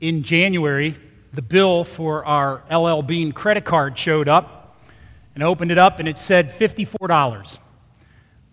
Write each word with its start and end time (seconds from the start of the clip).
in 0.00 0.22
January, 0.22 0.96
the 1.32 1.42
bill 1.42 1.84
for 1.84 2.24
our 2.24 2.62
LL 2.70 3.02
Bean 3.02 3.32
credit 3.32 3.64
card 3.64 3.98
showed 3.98 4.28
up 4.28 4.78
and 5.34 5.44
I 5.44 5.46
opened 5.46 5.70
it 5.70 5.78
up 5.78 5.98
and 5.98 6.08
it 6.08 6.18
said 6.18 6.50
$54. 6.50 7.58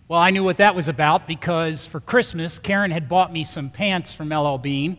Well, 0.07 0.20
I 0.20 0.29
knew 0.29 0.44
what 0.44 0.57
that 0.57 0.75
was 0.75 0.88
about 0.88 1.28
because 1.28 1.86
for 1.86 1.99
Christmas, 1.99 2.60
Karen 2.60 2.91
had 2.91 3.10
bought 3.10 3.33
me 3.33 3.44
some 3.44 3.70
pants 3.70 4.13
from 4.13 4.29
LL 4.29 4.57
Bean 4.57 4.97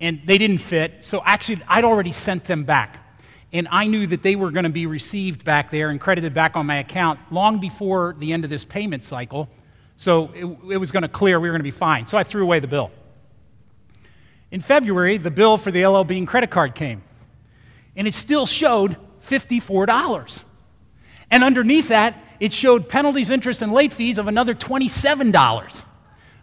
and 0.00 0.20
they 0.24 0.38
didn't 0.38 0.58
fit. 0.58 1.04
So 1.04 1.22
actually, 1.24 1.60
I'd 1.68 1.84
already 1.84 2.12
sent 2.12 2.44
them 2.44 2.64
back. 2.64 3.00
And 3.52 3.68
I 3.70 3.86
knew 3.86 4.08
that 4.08 4.22
they 4.22 4.34
were 4.34 4.50
going 4.50 4.64
to 4.64 4.70
be 4.70 4.86
received 4.86 5.44
back 5.44 5.70
there 5.70 5.90
and 5.90 6.00
credited 6.00 6.34
back 6.34 6.56
on 6.56 6.66
my 6.66 6.76
account 6.76 7.20
long 7.30 7.60
before 7.60 8.16
the 8.18 8.32
end 8.32 8.42
of 8.42 8.50
this 8.50 8.64
payment 8.64 9.04
cycle. 9.04 9.48
So 9.96 10.32
it, 10.34 10.72
it 10.72 10.76
was 10.78 10.90
going 10.90 11.02
to 11.02 11.08
clear, 11.08 11.38
we 11.38 11.48
were 11.48 11.52
going 11.52 11.60
to 11.60 11.62
be 11.62 11.70
fine. 11.70 12.06
So 12.06 12.18
I 12.18 12.24
threw 12.24 12.42
away 12.42 12.58
the 12.58 12.66
bill. 12.66 12.90
In 14.50 14.60
February, 14.60 15.16
the 15.16 15.30
bill 15.30 15.58
for 15.58 15.70
the 15.70 15.86
LL 15.86 16.04
Bean 16.04 16.26
credit 16.26 16.50
card 16.50 16.74
came, 16.74 17.02
and 17.96 18.06
it 18.06 18.14
still 18.14 18.46
showed 18.46 18.96
$54. 19.26 20.42
And 21.30 21.42
underneath 21.42 21.88
that, 21.88 22.22
it 22.40 22.52
showed 22.52 22.88
penalties, 22.88 23.30
interest, 23.30 23.62
and 23.62 23.72
late 23.72 23.92
fees 23.92 24.18
of 24.18 24.28
another 24.28 24.54
$27. 24.54 25.84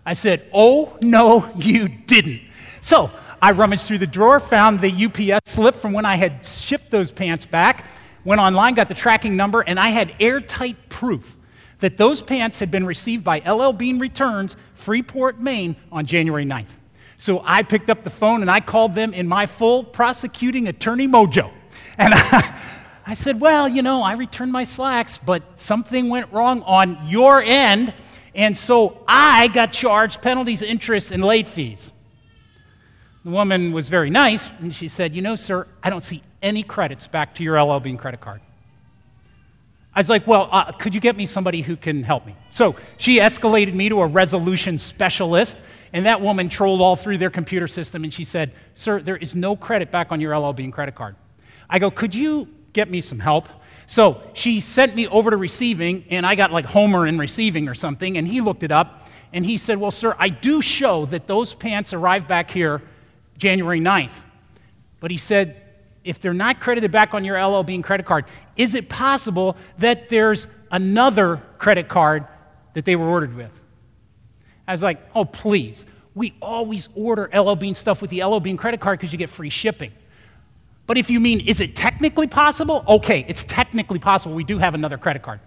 I 0.06 0.14
said, 0.14 0.50
Oh, 0.54 0.98
no, 1.02 1.50
you 1.56 1.88
didn't. 1.88 2.42
So 2.82 3.12
I 3.42 3.52
rummaged 3.52 3.84
through 3.84 4.00
the 4.00 4.08
drawer, 4.08 4.40
found 4.40 4.80
the 4.80 5.06
UPS 5.06 5.52
slip 5.52 5.76
from 5.76 5.94
when 5.94 6.06
I 6.06 6.16
had 6.16 6.46
shipped 6.46 6.92
those 6.92 7.12
pants 7.12 7.46
back, 7.46 7.86
went 8.24 8.42
online, 8.42 8.74
got 8.74 8.88
the 8.88 8.96
tracking 8.96 9.36
number, 9.36 9.62
and 9.62 9.80
I 9.80 9.90
had 9.90 10.14
airtight 10.20 10.90
proof 10.90 11.38
that 11.80 11.98
those 11.98 12.22
pants 12.22 12.60
had 12.60 12.72
been 12.72 12.86
received 12.86 13.24
by 13.24 13.40
LL 13.40 13.72
Bean 13.72 14.00
Returns, 14.00 14.56
Freeport, 14.74 15.40
Maine, 15.40 15.76
on 15.92 16.06
January 16.06 16.46
9th. 16.46 16.78
So 17.22 17.40
I 17.46 17.62
picked 17.62 17.92
up 17.92 18.04
the 18.04 18.10
phone 18.10 18.42
and 18.42 18.50
I 18.50 18.62
called 18.62 18.96
them 18.96 19.14
in 19.14 19.28
my 19.28 19.46
full 19.46 19.84
prosecuting 19.84 20.68
attorney 20.68 21.08
mojo. 21.08 21.52
And 21.96 22.14
I, 22.18 22.60
I 23.06 23.14
said, 23.14 23.40
Well, 23.40 23.70
you 23.70 23.84
know, 23.84 24.02
I 24.02 24.14
returned 24.14 24.52
my 24.52 24.64
slacks, 24.64 25.20
but 25.20 25.44
something 25.62 26.10
went 26.10 26.34
wrong 26.34 26.64
on 26.64 26.98
your 27.08 27.40
end. 27.40 27.94
And 28.34 28.58
so 28.58 29.04
I 29.08 29.50
got 29.50 29.72
charged 29.72 30.24
penalties, 30.24 30.64
interest, 30.64 31.12
and 31.12 31.24
late 31.24 31.48
fees. 31.48 31.94
The 33.24 33.30
woman 33.30 33.72
was 33.72 33.88
very 33.88 34.10
nice, 34.10 34.50
and 34.58 34.74
she 34.74 34.88
said, 34.88 35.14
You 35.14 35.22
know, 35.22 35.36
sir, 35.36 35.68
I 35.84 35.92
don't 35.92 36.04
see 36.04 36.24
any 36.42 36.64
credits 36.64 37.06
back 37.06 37.36
to 37.36 37.44
your 37.44 37.62
LL 37.62 37.80
Bean 37.80 38.00
credit 38.00 38.22
card. 38.22 38.42
I 39.94 40.00
was 40.00 40.10
like, 40.10 40.26
Well, 40.26 40.48
uh, 40.52 40.72
could 40.72 40.96
you 40.96 41.02
get 41.02 41.16
me 41.16 41.26
somebody 41.26 41.62
who 41.62 41.76
can 41.76 42.04
help 42.04 42.26
me? 42.26 42.36
So 42.52 42.76
she 42.98 43.20
escalated 43.20 43.74
me 43.74 43.90
to 43.90 44.02
a 44.02 44.08
resolution 44.08 44.80
specialist, 44.80 45.58
and 45.94 46.06
that 46.06 46.22
woman 46.22 46.50
trolled 46.50 46.82
all 46.82 46.96
through 46.96 47.18
their 47.18 47.30
computer 47.30 47.68
system, 47.68 48.04
and 48.04 48.14
she 48.14 48.24
said, 48.24 48.54
Sir, 48.74 49.02
there 49.02 49.18
is 49.18 49.36
no 49.36 49.56
credit 49.56 49.92
back 49.92 50.12
on 50.12 50.22
your 50.22 50.38
LL 50.38 50.54
Bean 50.54 50.72
credit 50.72 50.96
card. 50.96 51.16
I 51.70 51.80
go, 51.80 51.92
Could 51.92 52.16
you 52.16 52.48
get 52.74 52.90
me 52.90 53.02
some 53.02 53.20
help? 53.20 53.50
So 53.88 54.22
she 54.34 54.62
sent 54.62 54.96
me 54.96 55.08
over 55.08 55.32
to 55.32 55.38
receiving, 55.38 56.06
and 56.10 56.26
I 56.26 56.36
got 56.36 56.52
like 56.52 56.66
Homer 56.66 57.06
in 57.06 57.18
receiving 57.18 57.68
or 57.68 57.74
something, 57.74 58.18
and 58.18 58.26
he 58.26 58.40
looked 58.40 58.64
it 58.64 58.72
up, 58.72 59.10
and 59.34 59.46
he 59.46 59.58
said, 59.58 59.78
Well, 59.78 59.92
sir, 59.92 60.16
I 60.18 60.30
do 60.30 60.62
show 60.62 61.06
that 61.08 61.28
those 61.28 61.54
pants 61.54 61.92
arrived 61.92 62.28
back 62.28 62.50
here 62.50 62.82
January 63.38 63.82
9th. 63.82 64.24
But 65.02 65.12
he 65.12 65.18
said, 65.18 65.61
if 66.04 66.20
they're 66.20 66.34
not 66.34 66.60
credited 66.60 66.92
back 66.92 67.14
on 67.14 67.24
your 67.24 67.44
LL 67.44 67.64
Bean 67.64 67.82
credit 67.82 68.06
card, 68.06 68.26
is 68.56 68.76
it 68.76 68.90
possible 68.90 69.56
that 69.78 70.10
there's 70.10 70.48
another 70.72 71.42
credit 71.58 71.88
card 71.88 72.26
that 72.74 72.86
they 72.86 72.96
were 72.96 73.08
ordered 73.08 73.36
with? 73.36 73.60
I 74.68 74.72
was 74.72 74.82
like, 74.82 75.00
oh, 75.14 75.26
please. 75.26 75.86
We 76.14 76.34
always 76.42 76.90
order 76.96 77.30
LL 77.34 77.56
Bean 77.56 77.76
stuff 77.76 78.02
with 78.02 78.10
the 78.10 78.24
LL 78.24 78.40
Bean 78.40 78.58
credit 78.58 78.80
card 78.80 79.00
because 79.00 79.12
you 79.12 79.18
get 79.18 79.30
free 79.30 79.50
shipping. 79.50 79.92
But 80.88 80.98
if 80.98 81.10
you 81.10 81.20
mean, 81.20 81.40
is 81.42 81.62
it 81.62 81.76
technically 81.76 82.28
possible? 82.28 82.84
Okay, 82.88 83.26
it's 83.28 83.44
technically 83.44 84.00
possible. 84.00 84.36
We 84.36 84.44
do 84.44 84.58
have 84.58 84.74
another 84.74 84.98
credit 84.98 85.22
card. 85.22 85.40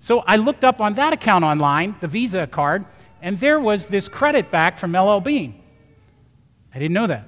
So 0.00 0.20
I 0.20 0.36
looked 0.36 0.64
up 0.64 0.80
on 0.80 0.94
that 0.94 1.12
account 1.12 1.44
online, 1.44 1.96
the 2.00 2.08
Visa 2.08 2.46
card, 2.46 2.86
and 3.20 3.40
there 3.40 3.58
was 3.58 3.86
this 3.86 4.08
credit 4.08 4.50
back 4.50 4.78
from 4.78 4.96
LL 4.96 5.20
Bean. 5.20 5.60
I 6.74 6.78
didn't 6.78 6.94
know 6.94 7.06
that. 7.06 7.26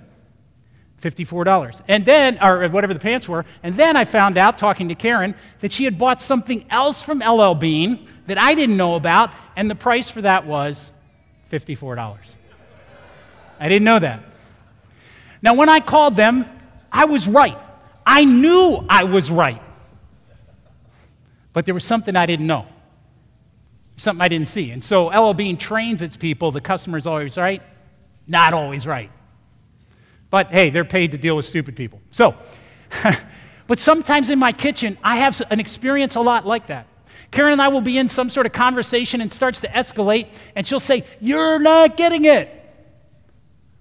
$54. 1.00 1.82
And 1.88 2.04
then, 2.04 2.42
or 2.42 2.68
whatever 2.68 2.92
the 2.92 3.00
pants 3.00 3.28
were. 3.28 3.44
And 3.62 3.76
then 3.76 3.96
I 3.96 4.04
found 4.04 4.36
out, 4.36 4.58
talking 4.58 4.88
to 4.88 4.94
Karen, 4.94 5.34
that 5.60 5.72
she 5.72 5.84
had 5.84 5.98
bought 5.98 6.20
something 6.20 6.64
else 6.70 7.02
from 7.02 7.20
LL 7.20 7.54
Bean 7.54 8.08
that 8.26 8.38
I 8.38 8.54
didn't 8.54 8.76
know 8.76 8.94
about, 8.94 9.30
and 9.56 9.70
the 9.70 9.74
price 9.74 10.10
for 10.10 10.22
that 10.22 10.46
was 10.46 10.90
$54. 11.50 12.18
I 13.60 13.68
didn't 13.68 13.84
know 13.84 13.98
that. 13.98 14.22
Now, 15.40 15.54
when 15.54 15.68
I 15.68 15.80
called 15.80 16.16
them, 16.16 16.44
I 16.92 17.04
was 17.06 17.26
right. 17.28 17.58
I 18.04 18.24
knew 18.24 18.84
I 18.88 19.04
was 19.04 19.30
right. 19.30 19.62
But 21.52 21.64
there 21.64 21.74
was 21.74 21.84
something 21.84 22.16
I 22.16 22.26
didn't 22.26 22.46
know, 22.46 22.66
something 23.96 24.22
I 24.22 24.28
didn't 24.28 24.48
see. 24.48 24.70
And 24.70 24.84
so 24.84 25.06
LL 25.06 25.34
Bean 25.34 25.56
trains 25.56 26.02
its 26.02 26.16
people 26.16 26.52
the 26.52 26.60
customer's 26.60 27.06
always 27.06 27.36
right, 27.36 27.62
not 28.26 28.52
always 28.52 28.86
right. 28.86 29.10
But 30.30 30.48
hey, 30.48 30.70
they're 30.70 30.84
paid 30.84 31.12
to 31.12 31.18
deal 31.18 31.36
with 31.36 31.44
stupid 31.44 31.76
people. 31.76 32.00
So, 32.10 32.34
but 33.66 33.78
sometimes 33.78 34.30
in 34.30 34.38
my 34.38 34.52
kitchen, 34.52 34.98
I 35.02 35.16
have 35.16 35.40
an 35.50 35.60
experience 35.60 36.14
a 36.14 36.20
lot 36.20 36.46
like 36.46 36.66
that. 36.66 36.86
Karen 37.30 37.52
and 37.52 37.62
I 37.62 37.68
will 37.68 37.80
be 37.80 37.98
in 37.98 38.08
some 38.08 38.30
sort 38.30 38.46
of 38.46 38.52
conversation 38.52 39.20
and 39.20 39.32
starts 39.32 39.60
to 39.60 39.68
escalate, 39.68 40.32
and 40.54 40.66
she'll 40.66 40.80
say, 40.80 41.04
You're 41.20 41.58
not 41.58 41.96
getting 41.96 42.24
it. 42.24 42.54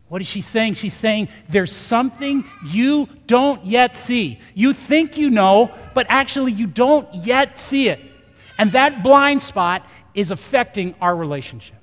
What 0.09 0.21
is 0.21 0.27
she 0.27 0.41
saying? 0.41 0.75
She's 0.75 0.93
saying, 0.93 1.29
There's 1.49 1.71
something 1.71 2.43
you 2.65 3.07
don't 3.25 3.65
yet 3.65 3.95
see. 3.95 4.39
You 4.53 4.73
think 4.73 5.17
you 5.17 5.29
know, 5.29 5.73
but 5.93 6.07
actually 6.09 6.51
you 6.51 6.67
don't 6.67 7.13
yet 7.13 7.57
see 7.57 7.89
it. 7.89 7.99
And 8.57 8.71
that 8.71 9.03
blind 9.03 9.41
spot 9.41 9.87
is 10.13 10.31
affecting 10.31 10.95
our 10.99 11.15
relationship. 11.15 11.76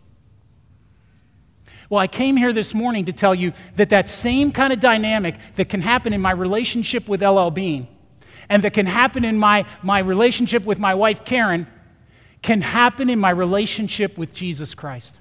Well, 1.90 2.00
I 2.00 2.06
came 2.06 2.36
here 2.36 2.52
this 2.52 2.74
morning 2.74 3.04
to 3.06 3.12
tell 3.12 3.34
you 3.34 3.52
that 3.76 3.90
that 3.90 4.08
same 4.08 4.52
kind 4.52 4.72
of 4.72 4.80
dynamic 4.80 5.36
that 5.56 5.68
can 5.68 5.80
happen 5.80 6.12
in 6.12 6.20
my 6.20 6.30
relationship 6.30 7.08
with 7.08 7.22
LL 7.22 7.50
Bean 7.50 7.88
and 8.48 8.62
that 8.64 8.72
can 8.72 8.86
happen 8.86 9.24
in 9.24 9.38
my, 9.38 9.64
my 9.82 9.98
relationship 9.98 10.64
with 10.64 10.78
my 10.78 10.94
wife 10.94 11.24
Karen 11.24 11.66
can 12.42 12.60
happen 12.60 13.08
in 13.08 13.18
my 13.18 13.30
relationship 13.30 14.18
with 14.18 14.32
Jesus 14.34 14.74
Christ. 14.74 15.14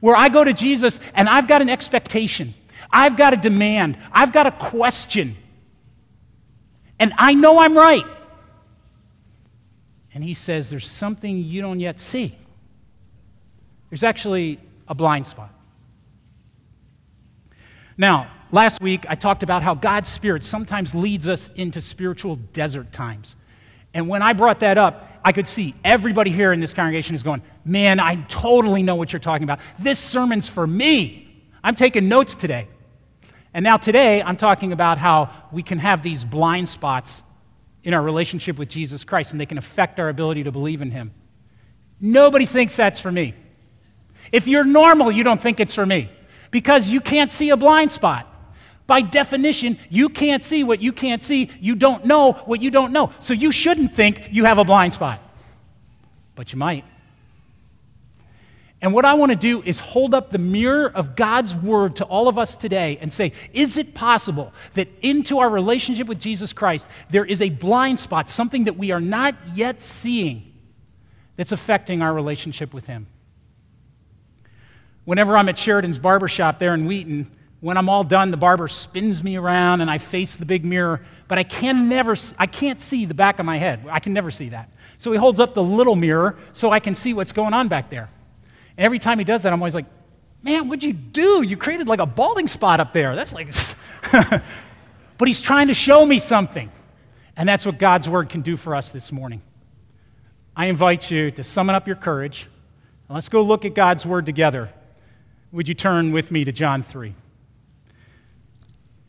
Where 0.00 0.14
I 0.16 0.28
go 0.28 0.44
to 0.44 0.52
Jesus 0.52 1.00
and 1.14 1.28
I've 1.28 1.48
got 1.48 1.62
an 1.62 1.68
expectation, 1.68 2.54
I've 2.90 3.16
got 3.16 3.32
a 3.32 3.36
demand, 3.36 3.96
I've 4.12 4.32
got 4.32 4.46
a 4.46 4.52
question, 4.52 5.36
and 6.98 7.12
I 7.18 7.34
know 7.34 7.58
I'm 7.58 7.76
right. 7.76 8.04
And 10.14 10.22
he 10.22 10.34
says, 10.34 10.70
There's 10.70 10.88
something 10.88 11.42
you 11.42 11.62
don't 11.62 11.80
yet 11.80 12.00
see. 12.00 12.36
There's 13.90 14.02
actually 14.02 14.60
a 14.88 14.94
blind 14.94 15.26
spot. 15.26 15.52
Now, 17.96 18.30
last 18.50 18.80
week 18.80 19.04
I 19.08 19.14
talked 19.14 19.42
about 19.42 19.62
how 19.62 19.74
God's 19.74 20.08
Spirit 20.08 20.44
sometimes 20.44 20.94
leads 20.94 21.28
us 21.28 21.50
into 21.56 21.80
spiritual 21.80 22.36
desert 22.36 22.92
times. 22.92 23.36
And 23.94 24.08
when 24.08 24.22
I 24.22 24.32
brought 24.32 24.60
that 24.60 24.78
up, 24.78 25.08
I 25.24 25.32
could 25.32 25.48
see 25.48 25.74
everybody 25.84 26.30
here 26.30 26.52
in 26.52 26.60
this 26.60 26.72
congregation 26.72 27.14
is 27.14 27.22
going, 27.22 27.42
Man, 27.64 28.00
I 28.00 28.16
totally 28.28 28.82
know 28.82 28.94
what 28.94 29.12
you're 29.12 29.20
talking 29.20 29.44
about. 29.44 29.60
This 29.78 29.98
sermon's 29.98 30.48
for 30.48 30.66
me. 30.66 31.44
I'm 31.62 31.74
taking 31.74 32.08
notes 32.08 32.34
today. 32.34 32.68
And 33.52 33.64
now 33.64 33.76
today, 33.76 34.22
I'm 34.22 34.36
talking 34.36 34.72
about 34.72 34.98
how 34.98 35.30
we 35.52 35.62
can 35.62 35.78
have 35.78 36.02
these 36.02 36.24
blind 36.24 36.68
spots 36.68 37.22
in 37.82 37.94
our 37.94 38.02
relationship 38.02 38.58
with 38.58 38.68
Jesus 38.68 39.04
Christ, 39.04 39.32
and 39.32 39.40
they 39.40 39.46
can 39.46 39.58
affect 39.58 39.98
our 39.98 40.08
ability 40.08 40.44
to 40.44 40.52
believe 40.52 40.82
in 40.82 40.90
Him. 40.90 41.12
Nobody 42.00 42.44
thinks 42.44 42.76
that's 42.76 43.00
for 43.00 43.10
me. 43.10 43.34
If 44.32 44.46
you're 44.46 44.64
normal, 44.64 45.10
you 45.10 45.24
don't 45.24 45.40
think 45.40 45.60
it's 45.60 45.74
for 45.74 45.86
me 45.86 46.10
because 46.50 46.88
you 46.88 47.00
can't 47.00 47.32
see 47.32 47.50
a 47.50 47.56
blind 47.56 47.92
spot. 47.92 48.26
By 48.86 49.02
definition, 49.02 49.78
you 49.90 50.08
can't 50.08 50.42
see 50.42 50.64
what 50.64 50.80
you 50.80 50.92
can't 50.92 51.22
see. 51.22 51.50
You 51.60 51.74
don't 51.74 52.06
know 52.06 52.32
what 52.32 52.62
you 52.62 52.70
don't 52.70 52.92
know. 52.92 53.12
So 53.20 53.34
you 53.34 53.52
shouldn't 53.52 53.94
think 53.94 54.28
you 54.30 54.44
have 54.44 54.58
a 54.58 54.64
blind 54.64 54.94
spot. 54.94 55.20
But 56.34 56.52
you 56.52 56.58
might. 56.58 56.84
And 58.80 58.94
what 58.94 59.04
I 59.04 59.14
want 59.14 59.30
to 59.30 59.36
do 59.36 59.60
is 59.62 59.80
hold 59.80 60.14
up 60.14 60.30
the 60.30 60.38
mirror 60.38 60.88
of 60.88 61.16
God's 61.16 61.54
word 61.54 61.96
to 61.96 62.04
all 62.04 62.28
of 62.28 62.38
us 62.38 62.54
today 62.54 62.96
and 63.00 63.12
say, 63.12 63.32
is 63.52 63.76
it 63.76 63.92
possible 63.92 64.54
that 64.74 64.88
into 65.02 65.40
our 65.40 65.50
relationship 65.50 66.06
with 66.06 66.20
Jesus 66.20 66.52
Christ, 66.52 66.86
there 67.10 67.24
is 67.24 67.42
a 67.42 67.50
blind 67.50 67.98
spot, 67.98 68.30
something 68.30 68.64
that 68.64 68.76
we 68.76 68.92
are 68.92 69.00
not 69.00 69.34
yet 69.52 69.82
seeing 69.82 70.54
that's 71.36 71.50
affecting 71.50 72.02
our 72.02 72.14
relationship 72.14 72.72
with 72.72 72.86
Him? 72.86 73.08
Whenever 75.08 75.38
I'm 75.38 75.48
at 75.48 75.56
Sheridan's 75.56 75.96
barbershop 75.96 76.58
there 76.58 76.74
in 76.74 76.84
Wheaton, 76.84 77.30
when 77.60 77.78
I'm 77.78 77.88
all 77.88 78.04
done, 78.04 78.30
the 78.30 78.36
barber 78.36 78.68
spins 78.68 79.24
me 79.24 79.36
around 79.36 79.80
and 79.80 79.90
I 79.90 79.96
face 79.96 80.36
the 80.36 80.44
big 80.44 80.66
mirror, 80.66 81.00
but 81.28 81.38
I 81.38 81.44
can 81.44 81.88
never, 81.88 82.14
I 82.38 82.44
can't 82.44 82.78
see 82.78 83.06
the 83.06 83.14
back 83.14 83.38
of 83.38 83.46
my 83.46 83.56
head. 83.56 83.86
I 83.88 84.00
can 84.00 84.12
never 84.12 84.30
see 84.30 84.50
that. 84.50 84.68
So 84.98 85.10
he 85.10 85.16
holds 85.16 85.40
up 85.40 85.54
the 85.54 85.62
little 85.62 85.96
mirror 85.96 86.36
so 86.52 86.72
I 86.72 86.78
can 86.78 86.94
see 86.94 87.14
what's 87.14 87.32
going 87.32 87.54
on 87.54 87.68
back 87.68 87.88
there. 87.88 88.10
And 88.76 88.84
every 88.84 88.98
time 88.98 89.18
he 89.18 89.24
does 89.24 89.44
that, 89.44 89.52
I'm 89.54 89.62
always 89.62 89.74
like, 89.74 89.86
Man, 90.42 90.68
what'd 90.68 90.84
you 90.84 90.92
do? 90.92 91.40
You 91.40 91.56
created 91.56 91.88
like 91.88 92.00
a 92.00 92.06
balding 92.06 92.46
spot 92.46 92.78
up 92.78 92.92
there. 92.92 93.16
That's 93.16 93.32
like. 93.32 93.48
but 95.16 95.26
he's 95.26 95.40
trying 95.40 95.68
to 95.68 95.74
show 95.74 96.04
me 96.04 96.18
something. 96.18 96.70
And 97.34 97.48
that's 97.48 97.64
what 97.64 97.78
God's 97.78 98.06
word 98.10 98.28
can 98.28 98.42
do 98.42 98.58
for 98.58 98.74
us 98.74 98.90
this 98.90 99.10
morning. 99.10 99.40
I 100.54 100.66
invite 100.66 101.10
you 101.10 101.30
to 101.30 101.44
summon 101.44 101.74
up 101.74 101.86
your 101.86 101.96
courage. 101.96 102.46
And 103.08 103.14
let's 103.14 103.30
go 103.30 103.40
look 103.40 103.64
at 103.64 103.72
God's 103.74 104.04
word 104.04 104.26
together. 104.26 104.68
Would 105.52 105.66
you 105.66 105.74
turn 105.74 106.12
with 106.12 106.30
me 106.30 106.44
to 106.44 106.52
John 106.52 106.82
3? 106.82 107.14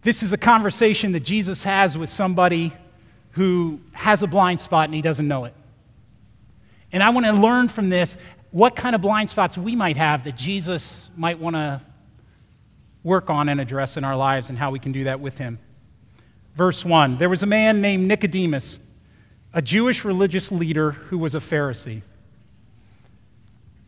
This 0.02 0.24
is 0.24 0.32
a 0.32 0.38
conversation 0.38 1.12
that 1.12 1.22
Jesus 1.22 1.64
has 1.64 1.98
with 1.98 2.10
somebody 2.10 2.74
who 3.32 3.82
has 3.92 4.24
a 4.24 4.28
blind 4.28 4.62
spot 4.62 4.86
and 4.86 4.94
he 4.94 5.02
doesn't 5.02 5.28
know 5.28 5.46
it. 5.46 5.54
And 6.92 7.04
I 7.04 7.10
want 7.10 7.26
to 7.26 7.34
learn 7.34 7.68
from 7.68 7.90
this 7.90 8.16
what 8.52 8.76
kind 8.76 8.96
of 8.96 9.02
blind 9.02 9.30
spots 9.30 9.58
we 9.58 9.76
might 9.76 9.98
have 9.98 10.24
that 10.24 10.38
Jesus 10.38 11.10
might 11.18 11.40
want 11.40 11.56
to 11.56 11.82
work 13.04 13.30
on 13.30 13.50
and 13.50 13.60
address 13.60 13.98
in 13.98 14.04
our 14.04 14.16
lives 14.16 14.50
and 14.50 14.58
how 14.58 14.72
we 14.72 14.80
can 14.80 14.92
do 14.92 15.04
that 15.04 15.20
with 15.20 15.38
him. 15.38 15.60
Verse 16.56 16.84
1 16.84 17.18
There 17.18 17.30
was 17.30 17.44
a 17.44 17.48
man 17.48 17.82
named 17.82 18.08
Nicodemus, 18.08 18.80
a 19.54 19.62
Jewish 19.62 20.06
religious 20.06 20.52
leader 20.52 20.92
who 20.92 21.18
was 21.18 21.36
a 21.36 21.40
Pharisee. 21.40 22.02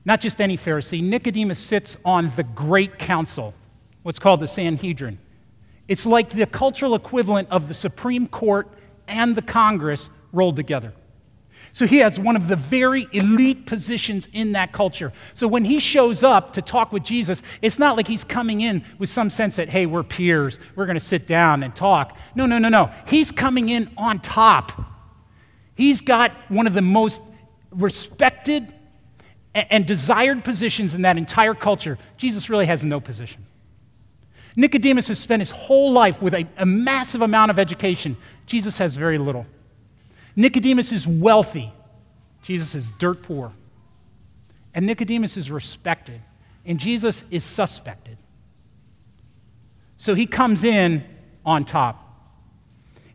Not 0.04 0.22
just 0.22 0.42
any 0.42 0.58
Pharisee, 0.58 1.02
Nicodemus 1.02 1.60
sits 1.60 1.98
on 2.04 2.32
the 2.36 2.44
Great 2.44 2.98
Council, 2.98 3.54
what's 4.04 4.20
called 4.20 4.40
the 4.40 4.48
Sanhedrin. 4.48 5.20
It's 5.88 6.06
like 6.06 6.30
the 6.30 6.46
cultural 6.46 6.96
equivalent 6.96 7.50
of 7.52 7.68
the 7.68 7.74
Supreme 7.74 8.28
Court 8.28 8.68
and 9.08 9.36
the 9.36 9.42
Congress 9.42 10.10
rolled 10.32 10.56
together. 10.56 10.94
So 11.74 11.86
he 11.86 11.98
has 12.00 12.20
one 12.20 12.36
of 12.36 12.48
the 12.48 12.56
very 12.56 13.08
elite 13.14 13.66
positions 13.66 14.28
in 14.34 14.54
that 14.54 14.74
culture. 14.74 15.14
So 15.34 15.48
when 15.48 15.64
he 15.64 15.80
shows 15.80 16.24
up 16.24 16.54
to 16.54 16.62
talk 16.62 16.92
with 16.92 17.04
Jesus, 17.04 17.42
it's 17.62 17.80
not 17.80 17.96
like 17.96 18.08
he's 18.08 18.24
coming 18.24 18.62
in 18.62 18.84
with 18.98 19.10
some 19.10 19.30
sense 19.30 19.56
that, 19.56 19.70
hey, 19.70 19.86
we're 19.86 20.04
peers, 20.04 20.60
we're 20.76 20.86
going 20.86 20.98
to 20.98 21.04
sit 21.04 21.28
down 21.28 21.64
and 21.64 21.74
talk. 21.76 22.18
No, 22.36 22.46
no, 22.46 22.58
no, 22.58 22.68
no. 22.68 22.92
He's 23.08 23.32
coming 23.32 23.70
in 23.70 23.90
on 23.98 24.20
top. 24.20 24.74
He's 25.76 26.02
got 26.02 26.36
one 26.50 26.68
of 26.68 26.74
the 26.74 26.82
most 26.82 27.22
respected 27.72 28.74
and 29.54 29.86
desired 29.86 30.44
positions 30.44 30.96
in 30.96 31.02
that 31.02 31.18
entire 31.18 31.54
culture. 31.54 31.98
Jesus 32.18 32.50
really 32.50 32.66
has 32.66 32.86
no 32.86 33.00
position. 33.00 33.46
Nicodemus 34.56 35.08
has 35.08 35.20
spent 35.20 35.42
his 35.42 35.52
whole 35.52 35.92
life 35.92 36.22
with 36.22 36.34
a, 36.34 36.48
a 36.58 36.66
massive 36.66 37.22
amount 37.22 37.52
of 37.52 37.60
education. 37.60 38.18
Jesus 38.46 38.78
has 38.78 38.96
very 38.96 39.18
little. 39.18 39.46
Nicodemus 40.36 40.92
is 40.92 41.08
wealthy. 41.08 41.72
Jesus 42.42 42.76
is 42.76 42.92
dirt 42.92 43.24
poor. 43.24 43.54
And 44.74 44.86
Nicodemus 44.86 45.38
is 45.38 45.52
respected. 45.52 46.22
And 46.66 46.80
Jesus 46.80 47.26
is 47.32 47.44
suspected. 47.44 48.18
So 49.98 50.16
he 50.16 50.26
comes 50.26 50.64
in 50.64 51.04
on 51.46 51.66
top. 51.66 52.08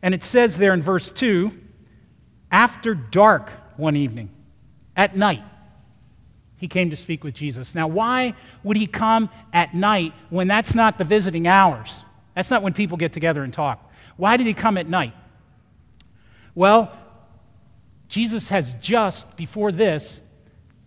And 0.02 0.14
it 0.14 0.22
says 0.24 0.56
there 0.56 0.72
in 0.72 0.82
verse 0.82 1.10
2 1.10 1.50
after 2.50 2.94
dark 2.94 3.50
one 3.76 3.96
evening, 3.96 4.30
at 4.94 5.16
night, 5.16 5.42
he 6.56 6.68
came 6.68 6.90
to 6.90 6.96
speak 6.96 7.22
with 7.22 7.34
Jesus. 7.34 7.74
Now, 7.74 7.86
why 7.86 8.34
would 8.62 8.76
he 8.76 8.86
come 8.86 9.28
at 9.52 9.74
night 9.74 10.12
when 10.30 10.48
that's 10.48 10.74
not 10.74 10.98
the 10.98 11.04
visiting 11.04 11.46
hours? 11.46 12.02
That's 12.34 12.50
not 12.50 12.62
when 12.62 12.72
people 12.72 12.96
get 12.96 13.12
together 13.12 13.42
and 13.42 13.52
talk. 13.52 13.92
Why 14.16 14.36
did 14.36 14.46
he 14.46 14.54
come 14.54 14.78
at 14.78 14.88
night? 14.88 15.14
Well, 16.54 16.96
Jesus 18.08 18.48
has 18.48 18.74
just, 18.74 19.36
before 19.36 19.72
this, 19.72 20.20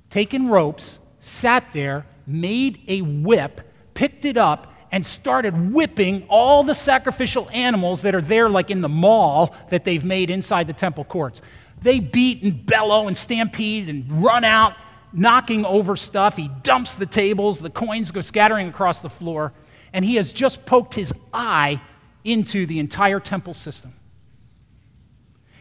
taken 0.10 0.50
ropes, 0.50 1.00
sat 1.20 1.72
there, 1.74 2.06
made 2.26 2.82
a 2.88 3.02
whip, 3.02 3.62
picked 3.94 4.26
it 4.26 4.38
up, 4.38 4.74
and 4.92 5.06
started 5.06 5.72
whipping 5.72 6.26
all 6.30 6.64
the 6.64 6.74
sacrificial 6.74 7.48
animals 7.52 8.02
that 8.02 8.16
are 8.16 8.22
there, 8.22 8.50
like 8.50 8.72
in 8.72 8.82
the 8.82 8.90
mall 8.90 9.56
that 9.70 9.86
they've 9.86 10.06
made 10.06 10.32
inside 10.32 10.66
the 10.66 10.74
temple 10.74 11.04
courts. 11.04 11.42
They 11.82 12.00
beat 12.00 12.42
and 12.42 12.66
bellow 12.66 13.08
and 13.08 13.16
stampede 13.16 13.88
and 13.88 14.24
run 14.24 14.44
out, 14.44 14.74
knocking 15.14 15.66
over 15.66 15.96
stuff. 15.96 16.36
He 16.36 16.50
dumps 16.64 16.96
the 16.96 17.06
tables, 17.06 17.60
the 17.60 17.70
coins 17.70 18.12
go 18.12 18.22
scattering 18.22 18.68
across 18.68 19.00
the 19.00 19.10
floor, 19.10 19.54
and 19.94 20.06
he 20.06 20.16
has 20.16 20.32
just 20.32 20.66
poked 20.66 20.94
his 20.94 21.14
eye 21.34 21.82
into 22.24 22.66
the 22.66 22.80
entire 22.80 23.20
temple 23.20 23.54
system. 23.54 23.94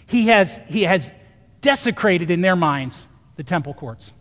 He 0.06 0.28
has, 0.28 0.58
he 0.66 0.84
has 0.84 1.12
desecrated 1.60 2.30
in 2.30 2.40
their 2.40 2.56
minds 2.56 3.06
the 3.36 3.44
temple 3.44 3.74
courts. 3.74 4.12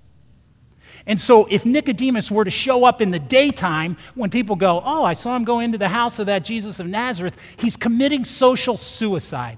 And 1.06 1.22
so, 1.22 1.46
if 1.50 1.66
Nicodemus 1.66 2.30
were 2.30 2.44
to 2.44 2.52
show 2.52 2.84
up 2.84 3.02
in 3.02 3.12
the 3.12 3.20
daytime 3.20 3.96
when 4.14 4.30
people 4.30 4.58
go, 4.58 4.82
Oh, 4.84 5.06
I 5.06 5.14
saw 5.14 5.36
him 5.36 5.46
go 5.46 5.62
into 5.62 5.78
the 5.78 5.88
house 5.88 6.20
of 6.20 6.26
that 6.26 6.44
Jesus 6.44 6.82
of 6.82 6.88
Nazareth, 6.88 7.38
he's 7.56 7.78
committing 7.78 8.26
social 8.26 8.76
suicide. 8.76 9.58